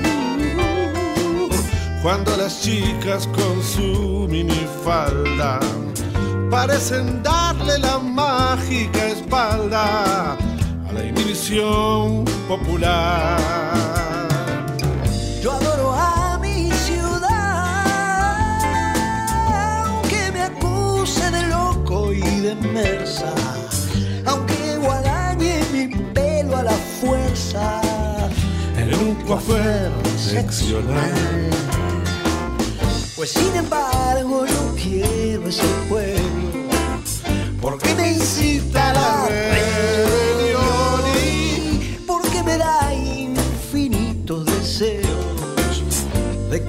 Cuando 2.02 2.36
las 2.36 2.60
chicas 2.60 3.26
con 3.28 3.62
su 3.62 4.28
minifalda 4.28 5.58
parecen 6.50 7.22
darle 7.22 7.78
la 7.78 7.98
mágica 7.98 9.06
espalda 9.08 10.34
a 10.34 10.92
la 10.92 11.04
inhibición 11.04 12.26
popular. 12.46 14.05
Seccional. 30.16 31.50
Pues 33.16 33.30
sin 33.30 33.56
embargo 33.56 34.46
yo 34.46 34.74
quiero 34.80 35.48
ese 35.48 35.66
pueblo, 35.88 36.68
porque 37.60 37.92
me 37.96 38.12
incita 38.12 38.90
a 38.90 38.92
la 38.92 39.26
rebelión 39.26 41.02
y 41.24 41.98
porque 42.06 42.42
me 42.44 42.56
da 42.56 42.94
infinitos 42.94 44.46
deseos 44.46 46.04
de 46.48 46.62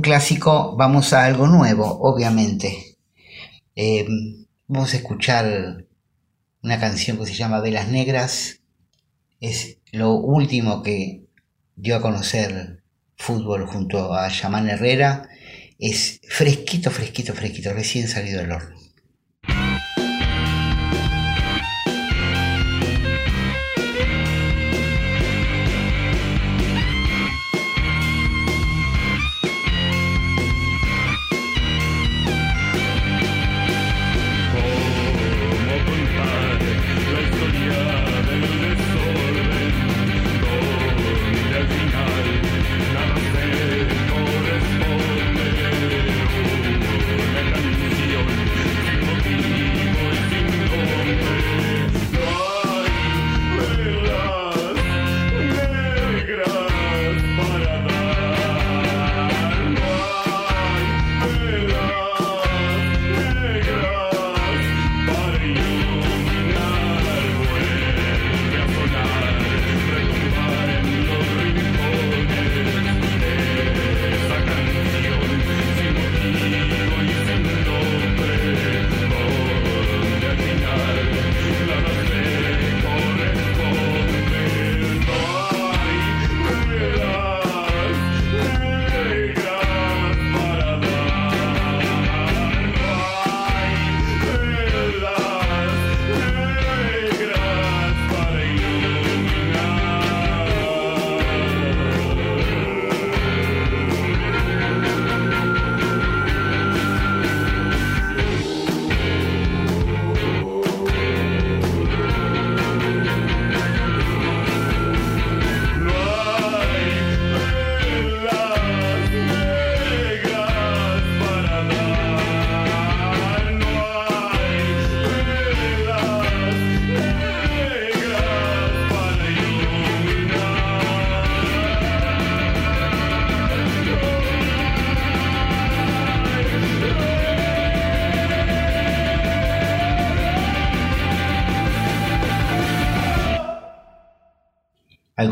clásico 0.00 0.76
vamos 0.76 1.12
a 1.12 1.24
algo 1.24 1.46
nuevo, 1.46 2.00
obviamente. 2.00 2.96
Eh, 3.76 4.06
vamos 4.66 4.92
a 4.92 4.96
escuchar 4.96 5.86
una 6.62 6.80
canción 6.80 7.18
que 7.18 7.26
se 7.26 7.34
llama 7.34 7.60
Velas 7.60 7.88
Negras. 7.88 8.60
Es 9.40 9.78
lo 9.92 10.14
último 10.14 10.82
que 10.82 11.24
dio 11.76 11.96
a 11.96 12.02
conocer 12.02 12.82
fútbol 13.16 13.66
junto 13.66 14.14
a 14.14 14.28
Yaman 14.28 14.68
Herrera. 14.68 15.28
Es 15.78 16.20
fresquito, 16.28 16.90
fresquito, 16.90 17.32
fresquito, 17.34 17.72
recién 17.72 18.08
salido 18.08 18.40
del 18.40 18.52
horno. 18.52 18.76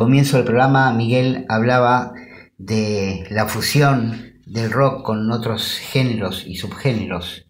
Comienzo 0.09 0.39
del 0.39 0.47
programa 0.47 0.90
Miguel 0.94 1.44
hablaba 1.51 2.14
de 2.56 3.26
la 3.28 3.44
fusión 3.44 4.40
del 4.47 4.72
rock 4.72 5.05
con 5.05 5.30
otros 5.30 5.76
géneros 5.76 6.47
y 6.47 6.56
subgéneros 6.56 7.47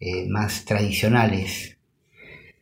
eh, 0.00 0.26
más 0.30 0.64
tradicionales. 0.64 1.76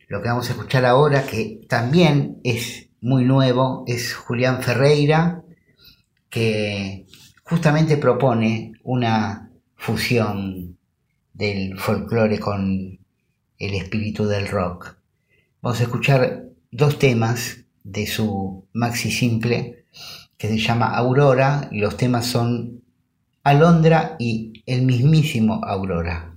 Lo 0.09 0.21
que 0.21 0.27
vamos 0.27 0.49
a 0.49 0.51
escuchar 0.51 0.83
ahora, 0.83 1.25
que 1.25 1.61
también 1.69 2.41
es 2.43 2.89
muy 2.99 3.23
nuevo, 3.23 3.85
es 3.87 4.13
Julián 4.13 4.61
Ferreira, 4.61 5.43
que 6.29 7.05
justamente 7.45 7.95
propone 7.95 8.73
una 8.83 9.49
fusión 9.77 10.77
del 11.31 11.79
folclore 11.79 12.37
con 12.37 12.99
el 13.57 13.73
espíritu 13.75 14.25
del 14.25 14.49
rock. 14.49 14.97
Vamos 15.61 15.79
a 15.79 15.83
escuchar 15.83 16.47
dos 16.69 16.99
temas 16.99 17.60
de 17.83 18.07
su 18.07 18.65
maxi 18.73 19.11
simple 19.11 19.85
que 20.37 20.47
se 20.47 20.57
llama 20.57 20.87
Aurora 20.95 21.67
y 21.71 21.79
los 21.79 21.97
temas 21.97 22.25
son 22.25 22.81
Alondra 23.43 24.15
y 24.19 24.63
el 24.65 24.83
mismísimo 24.83 25.61
Aurora. 25.63 26.30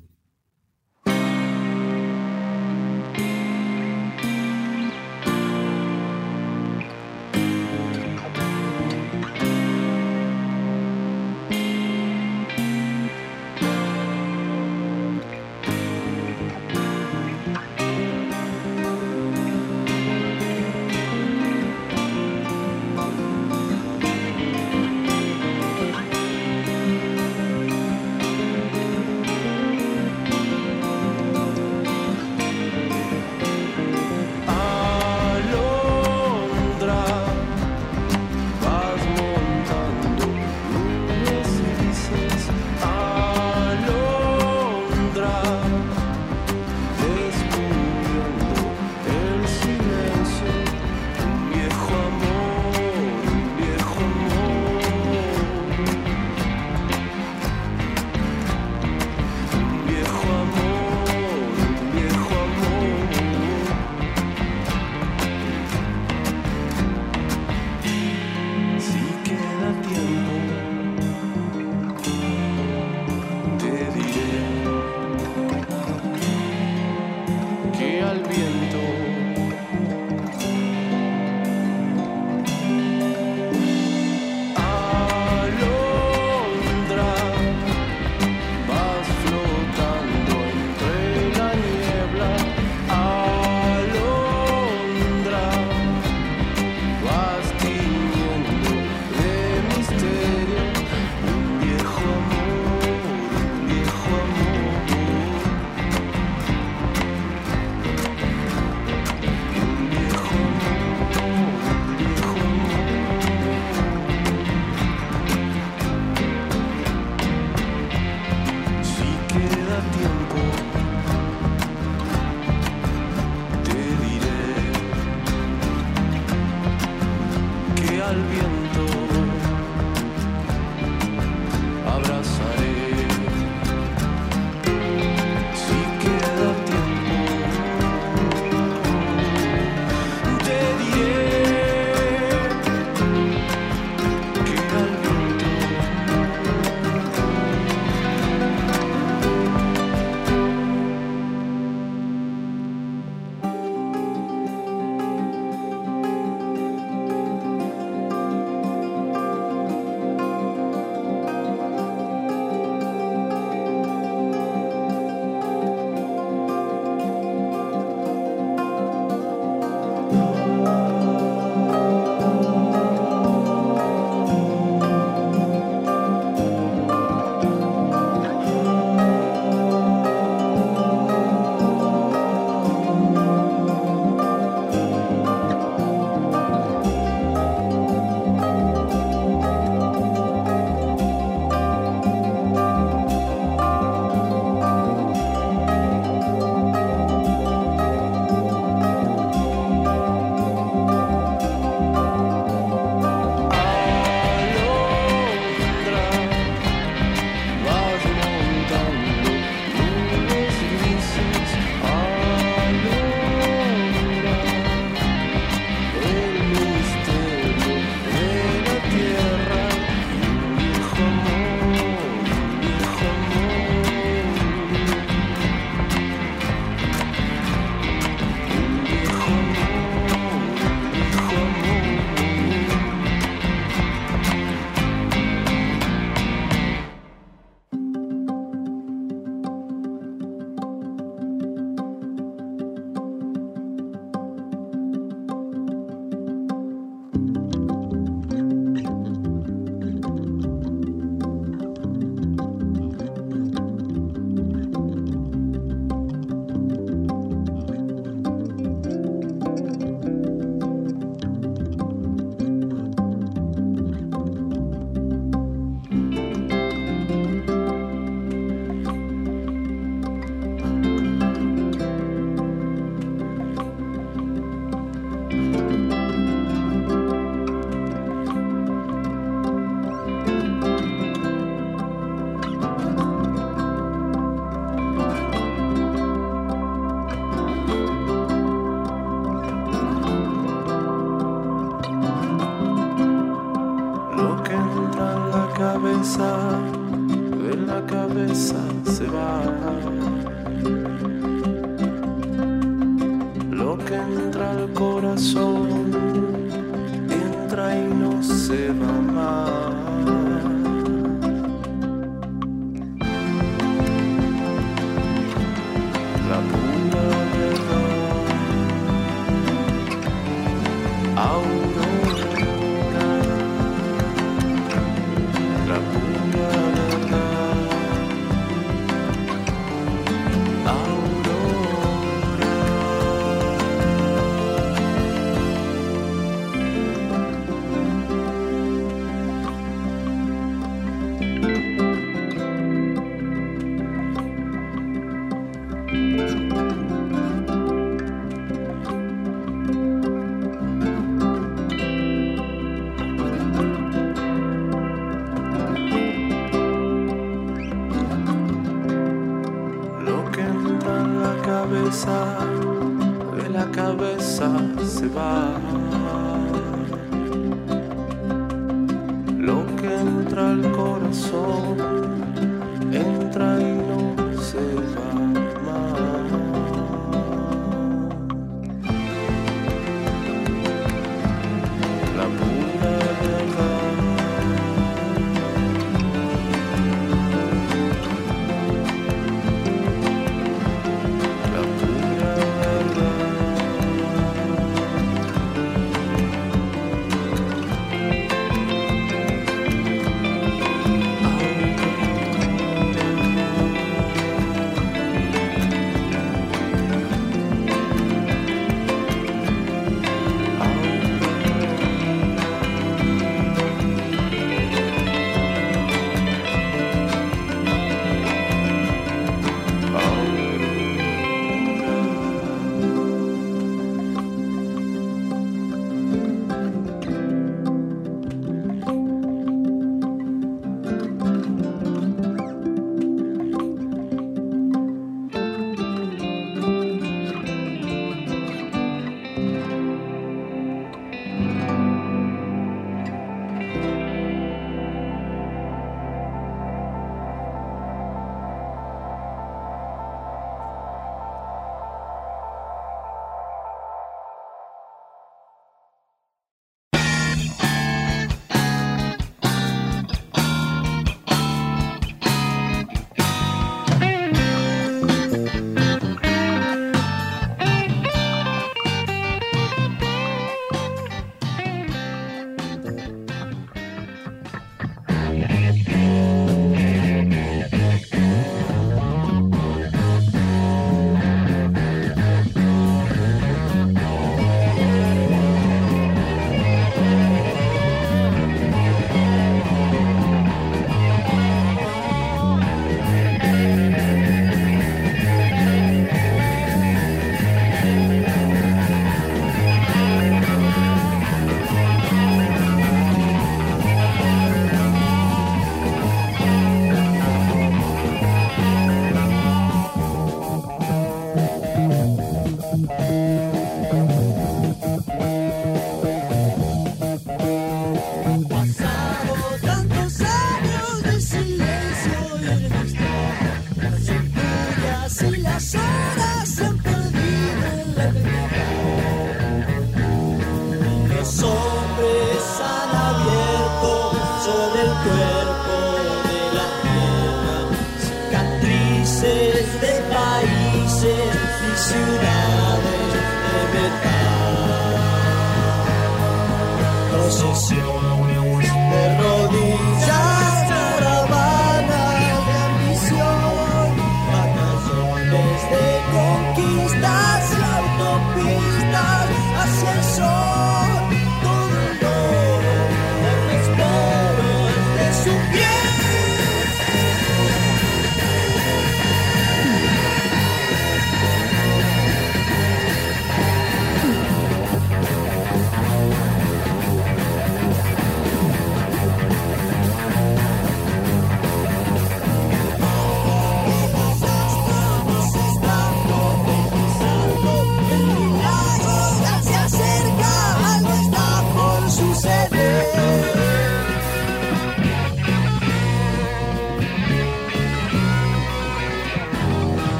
La 298.25 298.33
cabeza 298.33 298.57
se 298.85 300.03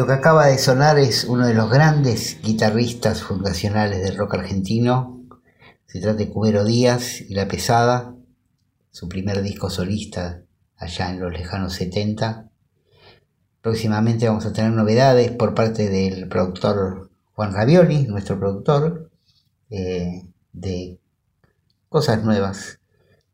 lo 0.00 0.06
que 0.06 0.14
acaba 0.14 0.46
de 0.46 0.56
sonar 0.56 0.98
es 0.98 1.24
uno 1.24 1.46
de 1.46 1.52
los 1.52 1.68
grandes 1.68 2.40
guitarristas 2.40 3.22
fundacionales 3.22 4.02
del 4.02 4.16
rock 4.16 4.32
argentino. 4.32 5.26
Se 5.84 6.00
trata 6.00 6.16
de 6.16 6.30
Cubero 6.30 6.64
Díaz 6.64 7.20
y 7.20 7.34
La 7.34 7.46
Pesada, 7.46 8.14
su 8.92 9.10
primer 9.10 9.42
disco 9.42 9.68
solista 9.68 10.40
allá 10.78 11.10
en 11.10 11.20
los 11.20 11.30
lejanos 11.30 11.74
70. 11.74 12.48
Próximamente 13.60 14.26
vamos 14.26 14.46
a 14.46 14.54
tener 14.54 14.72
novedades 14.72 15.32
por 15.32 15.54
parte 15.54 15.90
del 15.90 16.28
productor 16.28 17.10
Juan 17.34 17.52
Ravioli, 17.52 18.06
nuestro 18.06 18.38
productor, 18.38 19.10
eh, 19.68 20.26
de 20.54 20.98
cosas 21.90 22.24
nuevas 22.24 22.80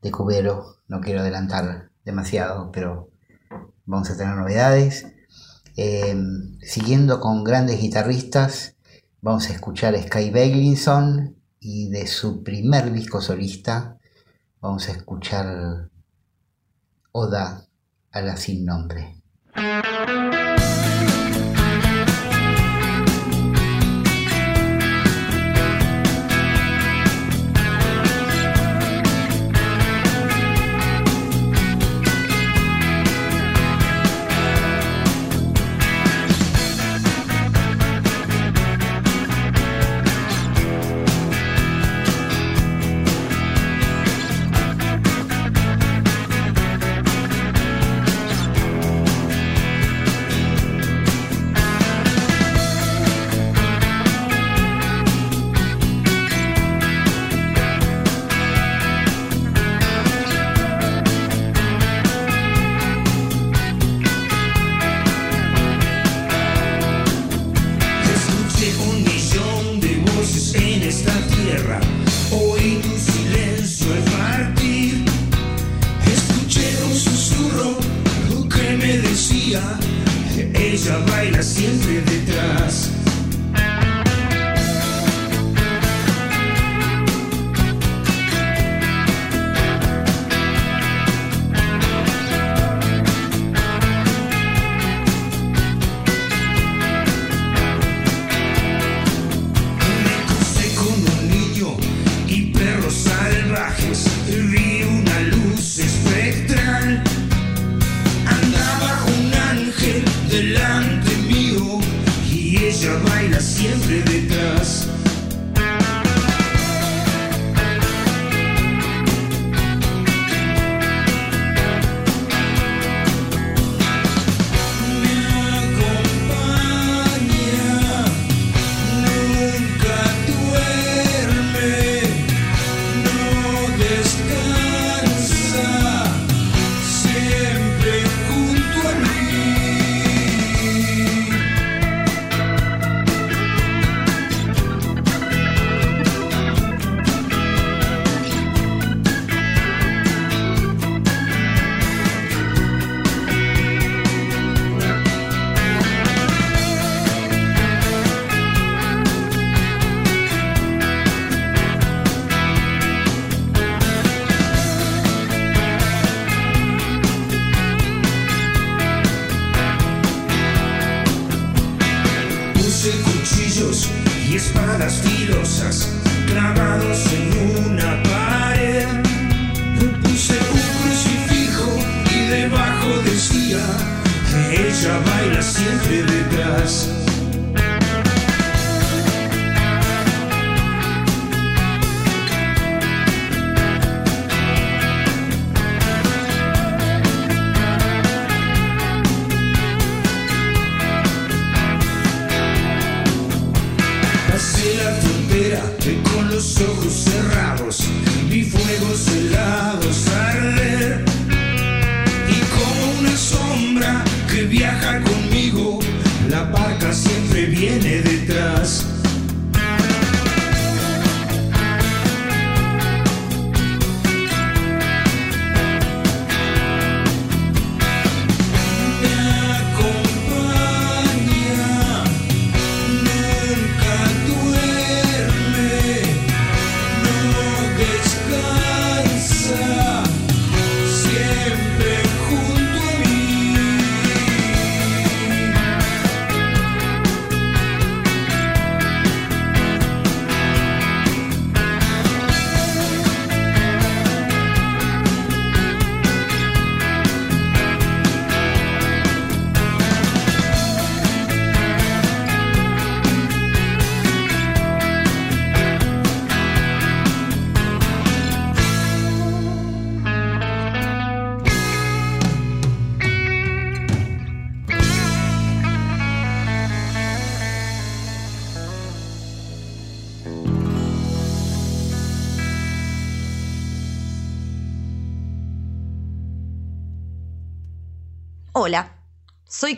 de 0.02 0.10
Cubero. 0.10 0.78
No 0.88 1.00
quiero 1.00 1.20
adelantar 1.20 1.90
demasiado, 2.04 2.72
pero 2.72 3.12
vamos 3.84 4.10
a 4.10 4.16
tener 4.16 4.34
novedades. 4.34 5.06
Eh, 5.76 6.16
siguiendo 6.62 7.20
con 7.20 7.44
grandes 7.44 7.80
guitarristas, 7.80 8.76
vamos 9.20 9.50
a 9.50 9.52
escuchar 9.52 9.94
a 9.94 10.02
Sky 10.02 10.30
Bailinson 10.30 11.36
y 11.60 11.90
de 11.90 12.06
su 12.06 12.42
primer 12.42 12.92
disco 12.92 13.20
solista 13.20 13.98
vamos 14.60 14.88
a 14.88 14.92
escuchar 14.92 15.90
Oda 17.12 17.66
a 18.10 18.20
la 18.20 18.36
sin 18.36 18.64
nombre. 18.64 19.22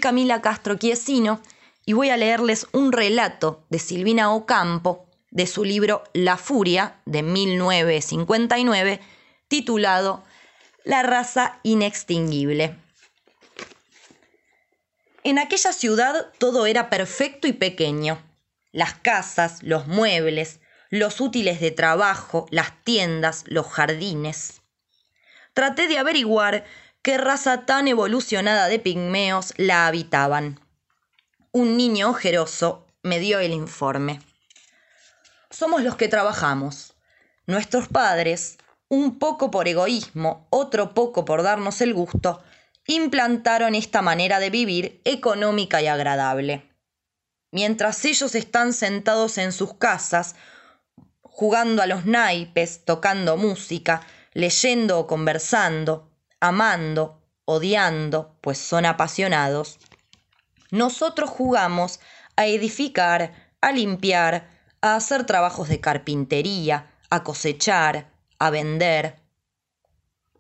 Camila 0.01 0.41
Castro 0.43 0.77
Chiesino 0.77 1.41
y 1.85 1.93
voy 1.95 2.11
a 2.11 2.17
leerles 2.17 2.67
un 2.73 2.93
relato 2.93 3.65
de 3.71 3.79
Silvina 3.79 4.33
Ocampo 4.33 5.09
de 5.31 5.47
su 5.47 5.65
libro 5.65 6.05
La 6.13 6.37
Furia 6.37 7.01
de 7.07 7.23
1959 7.23 9.01
titulado 9.49 10.23
La 10.85 11.03
raza 11.03 11.61
inextinguible. 11.63 12.77
En 15.25 15.39
aquella 15.39 15.73
ciudad 15.73 16.33
todo 16.39 16.67
era 16.67 16.91
perfecto 16.91 17.49
y 17.49 17.53
pequeño. 17.53 18.23
Las 18.73 18.95
casas, 18.95 19.63
los 19.63 19.87
muebles, 19.87 20.61
los 20.91 21.21
útiles 21.21 21.61
de 21.61 21.71
trabajo, 21.71 22.47
las 22.51 22.73
tiendas, 22.85 23.45
los 23.47 23.67
jardines. 23.67 24.63
Traté 25.53 25.89
de 25.89 25.99
averiguar 25.99 26.65
qué 27.09 27.17
raza 27.17 27.65
tan 27.65 27.89
evolucionada 27.89 28.69
de 28.69 28.79
pigmeos 28.79 29.55
la 29.57 29.87
habitaban. 29.87 30.61
Un 31.53 31.79
niño 31.79 32.11
ojeroso 32.11 32.87
me 33.03 33.19
dio 33.19 33.39
el 33.39 33.55
informe. 33.55 34.21
Somos 35.49 35.83
los 35.83 35.97
que 35.97 36.09
trabajamos. 36.09 36.93
Nuestros 37.47 37.89
padres, 37.89 38.59
un 38.89 39.19
poco 39.19 39.51
por 39.51 39.69
egoísmo, 39.69 40.47
otro 40.51 40.93
poco 40.93 41.25
por 41.25 41.43
darnos 41.43 41.81
el 41.81 41.95
gusto, 41.95 42.43
implantaron 42.87 43.75
esta 43.75 44.03
manera 44.03 44.39
de 44.39 44.51
vivir 44.51 45.01
económica 45.07 45.81
y 45.81 45.87
agradable. 45.87 46.71
Mientras 47.51 48.05
ellos 48.05 48.35
están 48.35 48.75
sentados 48.75 49.39
en 49.39 49.53
sus 49.53 49.73
casas, 49.73 50.35
jugando 51.23 51.81
a 51.81 51.87
los 51.87 52.05
naipes, 52.05 52.85
tocando 52.85 53.39
música, 53.39 54.03
leyendo 54.35 54.99
o 54.99 55.07
conversando, 55.07 56.08
amando, 56.41 57.23
odiando, 57.45 58.37
pues 58.41 58.59
son 58.59 58.87
apasionados, 58.87 59.79
nosotros 60.71 61.31
jugamos 61.31 62.01
a 62.37 62.47
edificar, 62.47 63.33
a 63.61 63.73
limpiar, 63.73 64.51
a 64.81 64.97
hacer 64.97 65.25
trabajos 65.25 65.69
de 65.69 65.81
carpintería, 65.81 66.93
a 67.11 67.25
cosechar, 67.25 68.13
a 68.39 68.51
vender. 68.51 69.17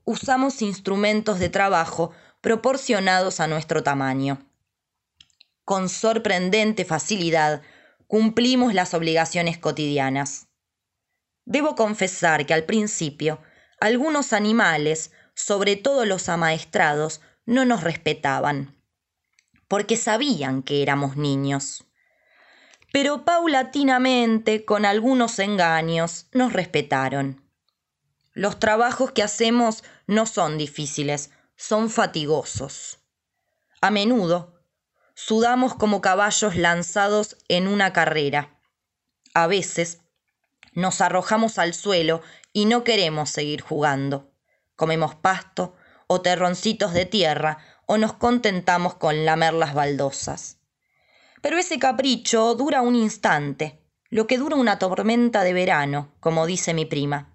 Usamos 0.04 0.62
instrumentos 0.62 1.38
de 1.38 1.48
trabajo 1.48 2.12
proporcionados 2.40 3.40
a 3.40 3.46
nuestro 3.46 3.82
tamaño. 3.82 4.46
Con 5.64 5.88
sorprendente 5.88 6.84
facilidad 6.84 7.62
cumplimos 8.06 8.74
las 8.74 8.94
obligaciones 8.94 9.58
cotidianas. 9.58 10.48
Debo 11.44 11.74
confesar 11.74 12.46
que 12.46 12.54
al 12.54 12.64
principio 12.64 13.40
algunos 13.80 14.32
animales, 14.32 15.12
sobre 15.38 15.76
todo 15.76 16.04
los 16.04 16.28
amaestrados, 16.28 17.20
no 17.46 17.64
nos 17.64 17.84
respetaban, 17.84 18.76
porque 19.68 19.96
sabían 19.96 20.64
que 20.64 20.82
éramos 20.82 21.16
niños. 21.16 21.84
Pero 22.92 23.24
paulatinamente, 23.24 24.64
con 24.64 24.84
algunos 24.84 25.38
engaños, 25.38 26.26
nos 26.32 26.52
respetaron. 26.52 27.48
Los 28.34 28.58
trabajos 28.58 29.12
que 29.12 29.22
hacemos 29.22 29.84
no 30.08 30.26
son 30.26 30.58
difíciles, 30.58 31.30
son 31.54 31.88
fatigosos. 31.88 32.98
A 33.80 33.92
menudo 33.92 34.60
sudamos 35.14 35.76
como 35.76 36.00
caballos 36.00 36.56
lanzados 36.56 37.36
en 37.46 37.68
una 37.68 37.92
carrera. 37.92 38.58
A 39.34 39.46
veces 39.46 40.00
nos 40.72 41.00
arrojamos 41.00 41.58
al 41.58 41.74
suelo 41.74 42.22
y 42.52 42.64
no 42.64 42.82
queremos 42.82 43.30
seguir 43.30 43.60
jugando. 43.60 44.27
Comemos 44.78 45.14
pasto 45.14 45.76
o 46.06 46.22
terroncitos 46.22 46.94
de 46.94 47.04
tierra 47.04 47.58
o 47.84 47.98
nos 47.98 48.14
contentamos 48.14 48.94
con 48.94 49.26
lamer 49.26 49.52
las 49.52 49.74
baldosas. 49.74 50.56
Pero 51.42 51.58
ese 51.58 51.78
capricho 51.78 52.54
dura 52.54 52.80
un 52.80 52.94
instante, 52.94 53.84
lo 54.08 54.26
que 54.26 54.38
dura 54.38 54.56
una 54.56 54.78
tormenta 54.78 55.44
de 55.44 55.52
verano, 55.52 56.14
como 56.20 56.46
dice 56.46 56.72
mi 56.72 56.86
prima 56.86 57.34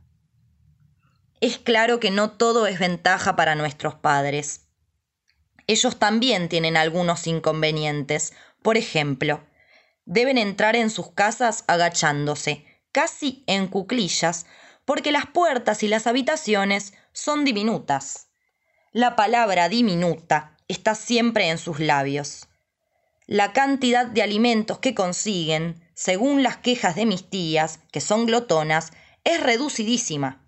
es 1.44 1.58
claro 1.58 2.00
que 2.00 2.10
no 2.10 2.32
todo 2.32 2.68
es 2.68 2.80
ventaja 2.80 3.36
para 3.36 3.56
nuestros 3.56 3.96
padres. 3.96 4.62
Ellos 5.68 6.00
también 6.00 6.48
tienen 6.48 6.78
algunos 6.78 7.28
inconvenientes. 7.28 8.32
Por 8.62 8.78
ejemplo, 8.78 9.44
deben 10.06 10.38
entrar 10.38 10.78
en 10.78 10.90
sus 10.90 11.12
casas 11.12 11.66
agachándose, 11.68 12.66
casi 12.94 13.44
en 13.46 13.68
cuclillas, 13.68 14.46
porque 14.86 15.12
las 15.12 15.26
puertas 15.28 15.84
y 15.84 15.88
las 15.88 16.08
habitaciones 16.08 16.94
son 17.12 17.46
diminutas. 17.46 18.28
La 18.92 19.16
palabra 19.16 19.70
diminuta 19.70 20.58
está 20.68 20.96
siempre 20.96 21.50
en 21.50 21.58
sus 21.58 21.80
labios. 21.80 22.48
La 23.26 23.54
cantidad 23.54 24.06
de 24.06 24.22
alimentos 24.22 24.80
que 24.80 24.94
consiguen, 24.94 25.82
según 25.94 26.44
las 26.44 26.58
quejas 26.58 26.96
de 26.96 27.06
mis 27.06 27.30
tías, 27.30 27.80
que 27.92 28.02
son 28.02 28.26
glotonas, 28.26 28.92
es 29.24 29.42
reducidísima. 29.42 30.42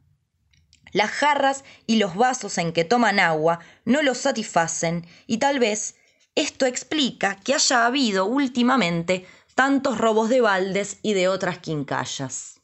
Las 0.92 1.12
jarras 1.12 1.64
y 1.88 1.98
los 1.98 2.16
vasos 2.16 2.58
en 2.58 2.74
que 2.74 2.84
toman 2.84 3.20
agua 3.20 3.60
no 3.86 4.02
los 4.02 4.18
satisfacen 4.18 5.06
y 5.28 5.38
tal 5.38 5.60
vez 5.60 5.96
esto 6.36 6.66
explica 6.66 7.38
que 7.38 7.54
haya 7.54 7.86
habido 7.86 8.26
últimamente 8.26 9.26
tantos 9.56 9.98
robos 9.98 10.30
de 10.30 10.42
baldes 10.42 11.00
y 11.02 11.14
de 11.14 11.30
otras 11.30 11.60
quincallas. 11.60 12.55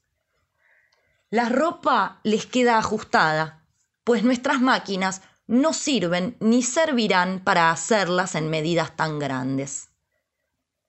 La 1.32 1.48
ropa 1.48 2.20
les 2.24 2.46
queda 2.46 2.78
ajustada, 2.78 3.66
pues 4.04 4.22
nuestras 4.22 4.60
máquinas 4.60 5.22
no 5.48 5.72
sirven 5.72 6.36
ni 6.42 6.62
servirán 6.62 7.40
para 7.40 7.72
hacerlas 7.72 8.36
en 8.36 8.50
medidas 8.50 8.98
tan 8.98 9.18
grandes. 9.18 9.92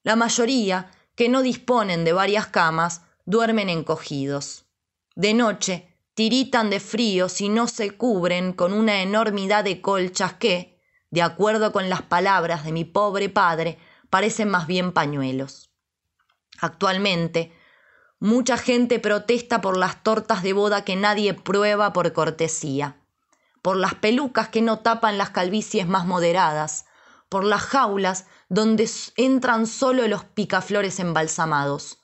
La 0.03 0.17
mayoría, 0.17 0.91
que 1.15 1.29
no 1.29 1.43
disponen 1.43 2.05
de 2.05 2.13
varias 2.13 2.49
camas, 2.49 3.03
duermen 3.25 3.69
encogidos. 3.69 4.65
De 5.15 5.33
noche, 5.33 5.97
tiritan 6.15 6.71
de 6.71 6.81
frío 6.81 7.29
si 7.29 7.49
no 7.49 7.69
se 7.69 7.97
cubren 7.97 8.53
con 8.53 8.73
una 8.73 9.01
enormidad 9.01 9.63
de 9.63 9.81
colchas 9.81 10.33
que, 10.33 10.83
de 11.11 11.23
acuerdo 11.23 11.71
con 11.71 11.89
las 11.89 12.03
palabras 12.03 12.65
de 12.65 12.73
mi 12.73 12.85
pobre 12.85 13.29
padre, 13.29 13.79
parecen 14.11 14.49
más 14.49 14.67
bien 14.67 14.91
pañuelos. 14.91 15.71
Actualmente, 16.59 17.53
mucha 18.23 18.57
gente 18.57 19.01
protesta 19.01 19.61
por 19.61 19.77
las 19.77 20.05
tortas 20.05 20.45
de 20.45 20.53
boda 20.53 20.85
que 20.85 20.95
nadie 20.95 21.35
prueba 21.35 21.93
por 21.93 22.13
cortesía, 22.13 22.97
por 23.63 23.77
las 23.77 23.97
pelucas 23.97 24.49
que 24.49 24.63
no 24.63 24.79
tapan 24.79 25.19
las 25.19 25.31
calvicies 25.31 25.89
más 25.89 26.07
moderadas, 26.07 26.87
por 27.29 27.43
las 27.43 27.63
jaulas 27.63 28.27
donde 28.49 28.89
entran 29.17 29.67
solo 29.67 30.07
los 30.07 30.23
picaflores 30.23 31.01
embalsamados, 31.01 31.99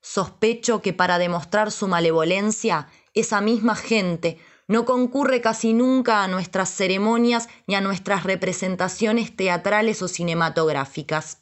Sospecho 0.00 0.82
que 0.82 0.92
para 0.92 1.18
demostrar 1.18 1.70
su 1.70 1.86
malevolencia, 1.86 2.88
esa 3.14 3.40
misma 3.40 3.76
gente 3.76 4.38
no 4.66 4.84
concurre 4.84 5.40
casi 5.40 5.72
nunca 5.72 6.24
a 6.24 6.28
nuestras 6.28 6.68
ceremonias 6.68 7.48
ni 7.68 7.76
a 7.76 7.80
nuestras 7.80 8.24
representaciones 8.24 9.34
teatrales 9.34 10.02
o 10.02 10.08
cinematográficas. 10.08 11.38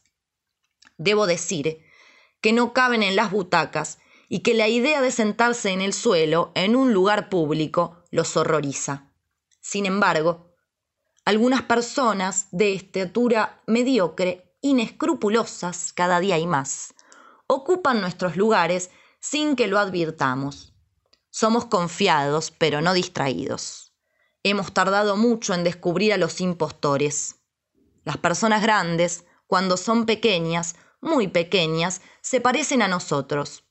Debo 0.97 1.27
decir 1.27 1.83
que 2.43 2.53
no 2.53 2.75
caben 2.75 3.03
en 3.03 3.17
las 3.17 3.31
butacas 3.31 3.99
y 4.29 4.41
que 4.41 4.53
la 4.53 4.69
idea 4.69 5.01
de 5.01 5.11
sentarse 5.11 5.71
en 5.71 5.81
el 5.81 5.95
suelo, 5.95 6.53
en 6.55 6.77
un 6.77 6.93
lugar 6.93 7.31
público, 7.31 8.03
los 8.11 8.37
horroriza. 8.37 9.11
Sin 9.61 9.87
embargo, 9.87 10.53
algunas 11.25 11.63
personas 11.63 12.49
de 12.51 12.75
estatura 12.75 13.63
mediocre, 13.67 14.57
inescrupulosas 14.61 15.93
cada 15.93 16.19
día 16.19 16.35
hay 16.35 16.47
más, 16.47 16.95
ocupan 17.47 18.01
nuestros 18.01 18.37
lugares 18.37 18.91
sin 19.21 19.55
que 19.55 19.69
lo 19.69 19.79
advirtamos. 19.79 20.75
Somos 21.31 21.67
confiados, 21.67 22.51
pero 22.51 22.81
no 22.81 22.93
distraídos. 22.93 23.95
Hemos 24.43 24.75
tardado 24.75 25.17
mucho 25.17 25.55
en 25.55 25.63
descubrir 25.63 26.13
a 26.13 26.17
los 26.17 26.41
impostores. 26.41 27.37
Las 28.05 28.17
personas 28.17 28.63
grandes, 28.63 29.25
cuando 29.47 29.77
son 29.77 30.07
pequeñas, 30.07 30.75
muy 31.03 31.29
pequeñas, 31.29 32.01
se 32.23 32.41
parecen 32.41 32.81
a 32.81 32.89
nosotros. 32.89 33.65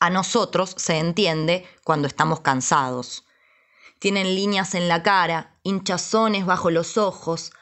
A 0.00 0.10
nosotros 0.10 0.74
se 0.76 0.98
entiende 0.98 1.68
cuando 1.84 2.08
estamos 2.08 2.40
cansados. 2.40 3.24
Tienen 4.00 4.34
líneas 4.34 4.74
en 4.74 4.88
la 4.88 5.02
cara, 5.02 5.60
hinchazones 5.62 6.46
bajo 6.46 6.70
los 6.70 6.96
ojos, 6.96 7.52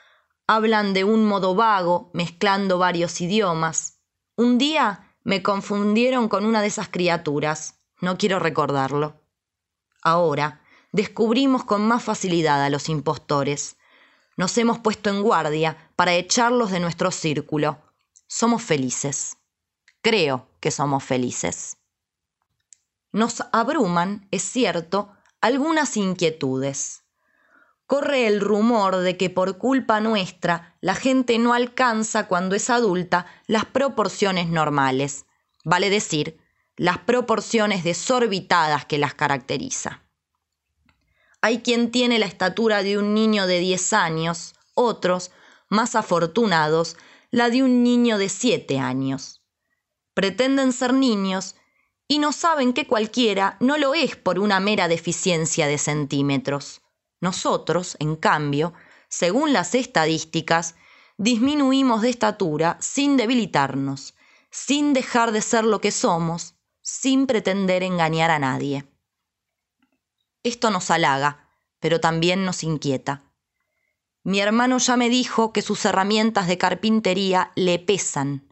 hablan 0.47 0.95
de 0.95 1.05
un 1.05 1.27
modo 1.27 1.55
vago, 1.55 2.11
mezclando 2.15 2.79
varios 2.79 3.21
idiomas. 3.21 3.99
Un 4.37 4.57
día 4.57 5.17
me 5.25 5.43
confundieron 5.43 6.29
con 6.29 6.47
una 6.47 6.63
de 6.63 6.69
esas 6.69 6.89
criaturas. 6.89 7.75
No 8.01 8.17
quiero 8.17 8.39
recordarlo. 8.39 9.21
Ahora, 10.01 10.63
descubrimos 10.93 11.65
con 11.65 11.87
más 11.87 12.05
facilidad 12.05 12.65
a 12.65 12.71
los 12.71 12.89
impostores. 12.89 13.77
Nos 14.37 14.57
hemos 14.57 14.79
puesto 14.79 15.11
en 15.11 15.23
guardia 15.23 15.91
para 15.97 16.15
echarlos 16.15 16.71
de 16.71 16.79
nuestro 16.79 17.11
círculo. 17.11 17.88
Somos 18.31 18.63
felices. 18.63 19.39
Creo 20.03 20.51
que 20.61 20.71
somos 20.71 21.03
felices. 21.03 21.79
Nos 23.11 23.43
abruman, 23.53 24.29
es 24.31 24.43
cierto, 24.43 25.11
algunas 25.41 25.97
inquietudes. 25.97 27.05
corre 27.87 28.27
el 28.27 28.43
rumor 28.43 28.99
de 28.99 29.17
que 29.17 29.31
por 29.31 29.57
culpa 29.57 30.01
nuestra 30.01 30.77
la 30.83 30.95
gente 30.95 31.39
no 31.39 31.55
alcanza 31.55 32.29
cuando 32.29 32.55
es 32.55 32.69
adulta 32.69 33.25
las 33.47 33.65
proporciones 33.65 34.49
normales, 34.49 35.25
vale 35.65 35.89
decir, 35.89 36.39
las 36.77 36.99
proporciones 36.99 37.83
desorbitadas 37.85 38.85
que 38.85 38.99
las 38.99 39.15
caracteriza. 39.15 40.03
Hay 41.41 41.63
quien 41.63 41.91
tiene 41.91 42.19
la 42.19 42.27
estatura 42.27 42.83
de 42.83 42.99
un 42.99 43.15
niño 43.15 43.47
de 43.47 43.59
10 43.59 43.95
años, 43.95 44.55
otros, 44.75 45.31
más 45.71 45.95
afortunados, 45.95 46.99
la 47.31 47.51
de 47.51 47.63
un 47.63 47.83
niño 47.83 48.19
de 48.19 48.29
7 48.29 48.79
años. 48.79 49.43
Pretenden 50.15 50.73
ser 50.73 50.95
niños 50.95 51.57
y 52.09 52.19
no 52.19 52.33
saben 52.33 52.73
que 52.73 52.87
cualquiera 52.87 53.57
no 53.61 53.77
lo 53.77 53.95
es 53.95 54.17
por 54.17 54.39
una 54.39 54.61
mera 54.61 54.89
deficiencia 54.89 55.67
de 55.67 55.79
centímetros. 55.79 56.81
Nosotros, 57.21 57.97
en 58.01 58.17
cambio, 58.17 58.73
según 59.09 59.53
las 59.53 59.75
estadísticas, 59.75 60.75
disminuimos 61.19 62.03
de 62.03 62.11
estatura 62.11 62.79
sin 62.81 63.17
debilitarnos, 63.17 64.15
sin 64.51 64.95
dejar 64.95 65.33
de 65.33 65.43
ser 65.43 65.65
lo 65.65 65.81
que 65.81 65.91
somos, 65.91 66.55
sin 66.81 67.27
pretender 67.27 67.83
engañar 67.83 68.31
a 68.31 68.39
nadie. 68.39 68.87
Esto 70.43 70.71
nos 70.71 70.91
halaga, 70.91 71.51
pero 71.81 72.01
también 72.01 72.45
nos 72.47 72.63
inquieta. 72.63 73.28
Mi 74.29 74.41
hermano 74.41 74.77
ya 74.77 74.99
me 74.99 75.09
dijo 75.09 75.55
que 75.55 75.63
sus 75.63 75.87
herramientas 75.87 76.49
de 76.49 76.59
carpintería 76.59 77.51
le 77.55 77.79
pesan. 77.79 78.47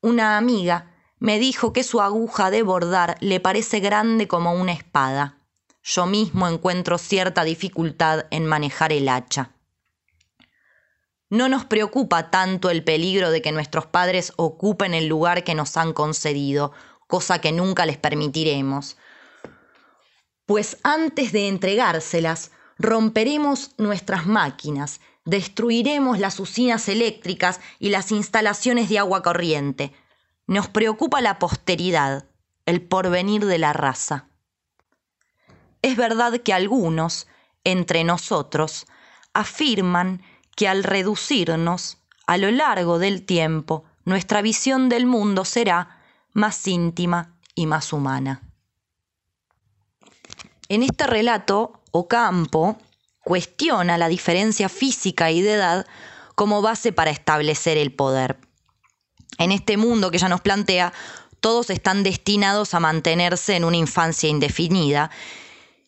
Una 0.00 0.38
amiga 0.38 0.94
me 1.18 1.38
dijo 1.38 1.74
que 1.74 1.82
su 1.84 2.00
aguja 2.00 2.50
de 2.50 2.62
bordar 2.62 3.18
le 3.20 3.38
parece 3.38 3.80
grande 3.80 4.26
como 4.26 4.54
una 4.54 4.72
espada. 4.72 5.36
Yo 5.82 6.06
mismo 6.06 6.48
encuentro 6.48 6.96
cierta 6.96 7.44
dificultad 7.44 8.28
en 8.30 8.46
manejar 8.46 8.94
el 8.94 9.10
hacha. 9.10 9.50
No 11.28 11.50
nos 11.50 11.66
preocupa 11.66 12.30
tanto 12.30 12.70
el 12.70 12.82
peligro 12.82 13.30
de 13.30 13.42
que 13.42 13.52
nuestros 13.52 13.84
padres 13.84 14.32
ocupen 14.36 14.94
el 14.94 15.06
lugar 15.06 15.44
que 15.44 15.54
nos 15.54 15.76
han 15.76 15.92
concedido, 15.92 16.72
cosa 17.06 17.42
que 17.42 17.52
nunca 17.52 17.84
les 17.84 17.98
permitiremos, 17.98 18.96
pues 20.46 20.78
antes 20.82 21.30
de 21.32 21.48
entregárselas, 21.48 22.52
romperemos 22.78 23.72
nuestras 23.76 24.26
máquinas, 24.26 25.02
destruiremos 25.24 26.18
las 26.18 26.40
usinas 26.40 26.88
eléctricas 26.88 27.60
y 27.78 27.90
las 27.90 28.12
instalaciones 28.12 28.88
de 28.88 28.98
agua 28.98 29.22
corriente. 29.22 29.92
Nos 30.46 30.68
preocupa 30.68 31.20
la 31.20 31.38
posteridad, 31.38 32.26
el 32.66 32.82
porvenir 32.82 33.46
de 33.46 33.58
la 33.58 33.72
raza. 33.72 34.26
Es 35.82 35.96
verdad 35.96 36.40
que 36.40 36.52
algunos, 36.52 37.26
entre 37.64 38.04
nosotros, 38.04 38.86
afirman 39.32 40.22
que 40.56 40.68
al 40.68 40.84
reducirnos, 40.84 41.98
a 42.26 42.36
lo 42.36 42.50
largo 42.50 42.98
del 42.98 43.24
tiempo, 43.24 43.84
nuestra 44.04 44.42
visión 44.42 44.88
del 44.88 45.06
mundo 45.06 45.44
será 45.44 46.00
más 46.32 46.66
íntima 46.66 47.36
y 47.54 47.66
más 47.66 47.92
humana. 47.92 48.42
En 50.68 50.82
este 50.82 51.06
relato, 51.06 51.82
Ocampo 51.92 52.78
cuestiona 53.24 53.98
la 53.98 54.08
diferencia 54.08 54.68
física 54.68 55.30
y 55.30 55.42
de 55.42 55.54
edad 55.54 55.86
como 56.34 56.62
base 56.62 56.92
para 56.92 57.10
establecer 57.10 57.76
el 57.78 57.92
poder. 57.92 58.38
En 59.38 59.52
este 59.52 59.76
mundo 59.76 60.10
que 60.10 60.18
ya 60.18 60.28
nos 60.28 60.40
plantea, 60.40 60.92
todos 61.40 61.70
están 61.70 62.02
destinados 62.02 62.74
a 62.74 62.80
mantenerse 62.80 63.56
en 63.56 63.64
una 63.64 63.76
infancia 63.76 64.28
indefinida. 64.28 65.10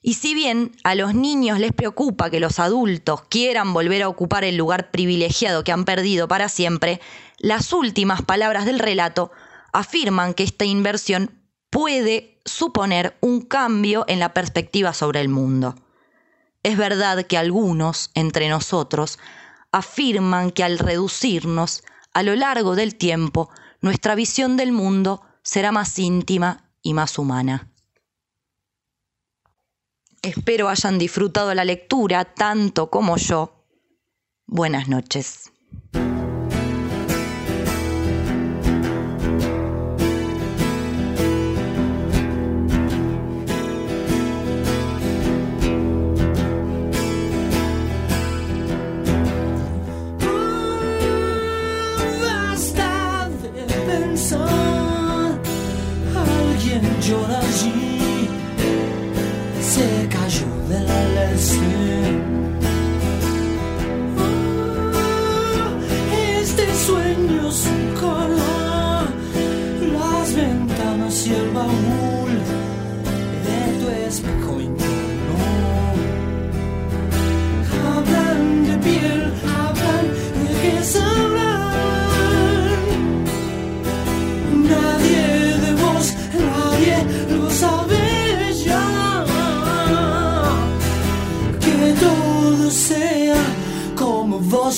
Y 0.01 0.15
si 0.15 0.35
bien 0.35 0.73
a 0.85 0.95
los 0.95 1.15
niños 1.15 1.61
les 1.61 1.73
preocupa 1.73 2.31
que 2.31 2.41
los 2.41 2.59
adultos 2.59 3.23
quieran 3.29 3.73
volver 3.73 4.03
a 4.03 4.09
ocupar 4.09 4.45
el 4.45 4.57
lugar 4.57 4.91
privilegiado 4.91 5.65
que 5.65 5.73
han 5.73 5.85
perdido 5.85 6.29
para 6.29 6.49
siempre, 6.49 7.01
las 7.39 7.73
últimas 7.73 8.23
palabras 8.23 8.65
del 8.65 8.79
relato 8.79 9.31
afirman 9.73 10.35
que 10.35 10.43
esta 10.43 10.65
inversión 10.65 11.31
puede 11.71 12.41
suponer 12.45 13.17
un 13.21 13.43
cambio 13.43 14.05
en 14.09 14.19
la 14.19 14.35
perspectiva 14.35 14.93
sobre 14.93 15.21
el 15.21 15.29
mundo. 15.29 15.75
Es 16.63 16.77
verdad 16.77 17.27
que 17.27 17.37
algunos, 17.37 18.11
entre 18.15 18.49
nosotros, 18.49 19.19
afirman 19.73 20.51
que 20.51 20.63
al 20.63 20.79
reducirnos 20.79 21.83
a 22.13 22.23
lo 22.23 22.37
largo 22.37 22.77
del 22.77 22.95
tiempo, 22.95 23.51
nuestra 23.81 24.15
visión 24.15 24.57
del 24.57 24.73
mundo 24.73 25.23
será 25.43 25.73
más 25.73 25.99
íntima 25.99 26.71
y 26.83 26.95
más 26.95 27.19
humana. 27.19 27.73
Espero 30.23 30.69
hayan 30.69 30.99
disfrutado 30.99 31.53
la 31.53 31.65
lectura 31.65 32.25
tanto 32.25 32.91
como 32.91 33.17
yo. 33.17 33.67
Buenas 34.47 34.89
noches. 34.89 35.52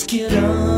Como 0.03 0.65
vos 0.65 0.74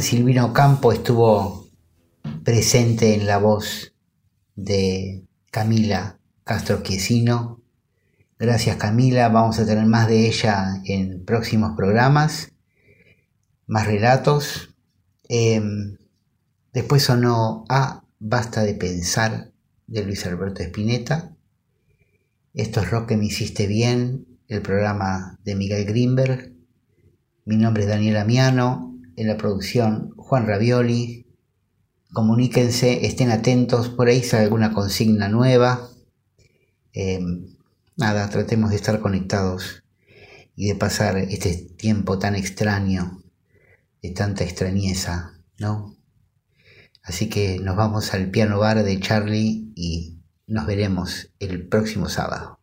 Silvina 0.00 0.44
Ocampo 0.44 0.92
estuvo 0.92 1.68
presente 2.44 3.14
en 3.14 3.26
la 3.26 3.38
voz 3.38 3.94
de 4.54 5.24
Camila 5.50 6.18
Castro 6.44 6.82
Quiesino. 6.82 7.62
Gracias 8.38 8.76
Camila, 8.76 9.28
vamos 9.28 9.58
a 9.58 9.66
tener 9.66 9.86
más 9.86 10.08
de 10.08 10.26
ella 10.26 10.82
en 10.84 11.24
próximos 11.24 11.76
programas, 11.76 12.52
más 13.66 13.86
relatos. 13.86 14.74
Em, 15.28 15.96
después 16.72 17.02
sonó 17.02 17.64
A 17.68 18.04
Basta 18.18 18.62
de 18.62 18.74
Pensar 18.74 19.52
de 19.86 20.04
Luis 20.04 20.26
Alberto 20.26 20.62
Spinetta. 20.62 21.34
Esto 22.54 22.80
es 22.80 22.90
Rock 22.90 23.08
que 23.08 23.16
me 23.16 23.26
hiciste 23.26 23.66
bien, 23.66 24.26
el 24.48 24.62
programa 24.62 25.38
de 25.44 25.54
Miguel 25.54 25.84
Greenberg. 25.84 26.52
Mi 27.44 27.56
nombre 27.56 27.84
es 27.84 27.88
Daniel 27.88 28.16
Amiano, 28.16 28.95
en 29.16 29.26
la 29.26 29.36
producción 29.36 30.12
Juan 30.16 30.46
Ravioli. 30.46 31.26
Comuníquense, 32.12 33.06
estén 33.06 33.30
atentos, 33.30 33.88
por 33.88 34.08
ahí 34.08 34.22
sale 34.22 34.44
alguna 34.44 34.72
consigna 34.72 35.28
nueva. 35.28 35.90
Em, 36.92 37.56
nada, 37.96 38.28
tratemos 38.30 38.70
de 38.70 38.76
estar 38.76 39.00
conectados 39.00 39.82
y 40.54 40.68
de 40.68 40.74
pasar 40.74 41.18
este 41.18 41.54
tiempo 41.56 42.18
tan 42.18 42.34
extraño, 42.34 43.22
de 44.02 44.10
tanta 44.10 44.44
extrañeza, 44.44 45.38
¿no? 45.58 45.96
Así 47.02 47.28
que 47.28 47.58
nos 47.60 47.76
vamos 47.76 48.14
al 48.14 48.30
piano 48.30 48.58
bar 48.58 48.82
de 48.82 48.98
Charlie 49.00 49.72
y 49.76 50.18
nos 50.46 50.66
veremos 50.66 51.30
el 51.38 51.68
próximo 51.68 52.08
sábado. 52.08 52.55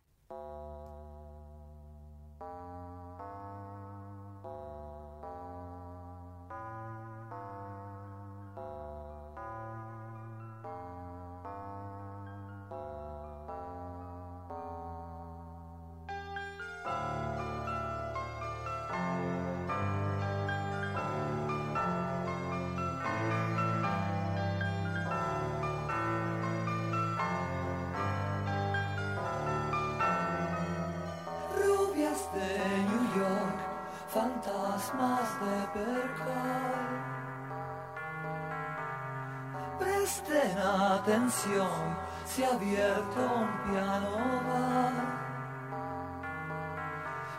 Atención, 41.34 41.96
se 42.26 42.44
ha 42.44 42.54
abierto 42.54 43.20
un 43.20 43.70
piano 43.70 44.10
bar. 44.48 44.92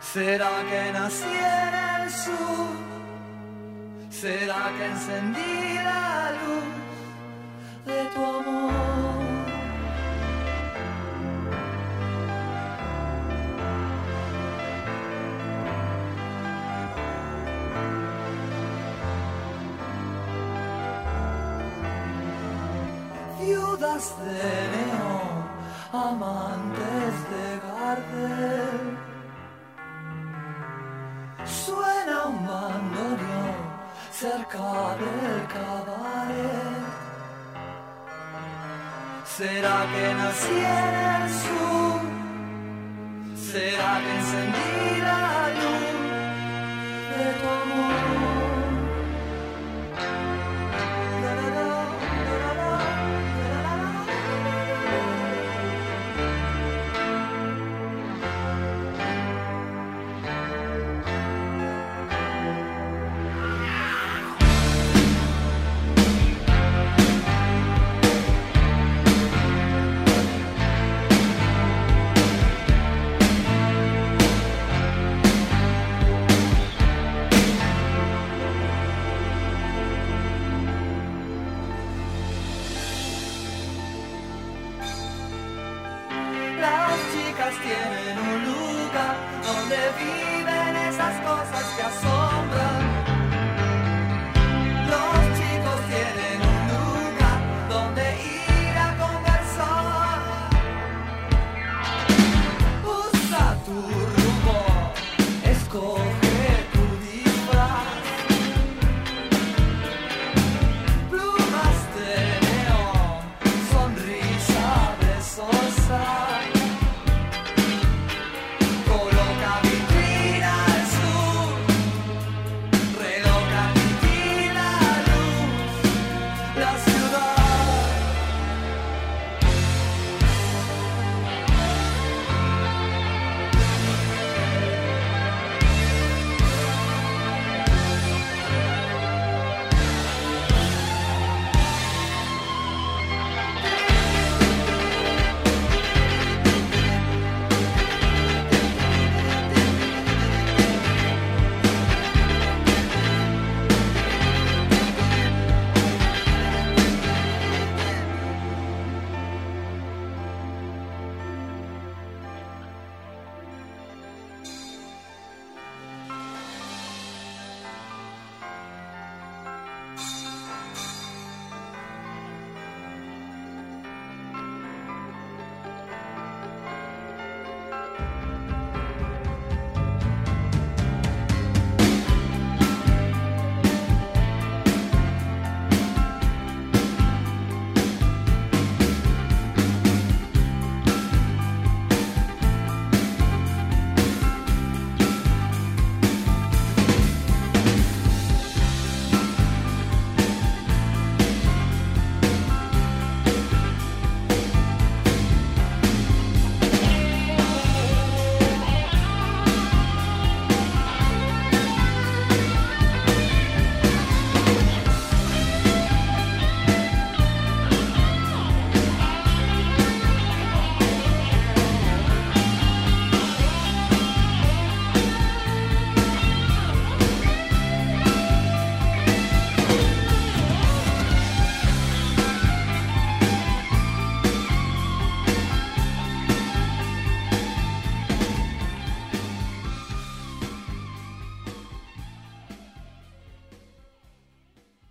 ¿Será 0.00 0.50
que 0.68 0.92
nací 0.92 1.24
en 1.24 2.02
el 2.02 2.10
sur? 2.10 2.76
¿Será 4.10 4.72
que 4.76 4.86
encendí 4.86 5.74
la 5.82 6.32
luz 6.32 6.64
de 7.86 8.04
tu 8.14 8.35
viudas 23.96 24.14
de 24.18 24.68
neón, 24.74 25.44
amantes 25.92 27.14
de 27.30 27.46
Gardel. 27.66 28.98
Suena 31.44 32.26
un 32.26 32.46
bandoneón 32.46 33.56
cerca 34.10 34.96
del 35.00 35.46
cabaret. 35.54 36.86
¿Será 39.24 39.86
que 39.92 40.14
nací 40.14 40.58
en 40.58 40.94
el 41.14 41.30
sur? 41.42 42.00
¿Será 43.52 44.00
que 44.02 44.12
encendí 44.16 45.00
la 45.00 45.48
luz 45.58 45.86
de 47.10 47.24
tu 47.40 47.48
amor? 47.48 48.35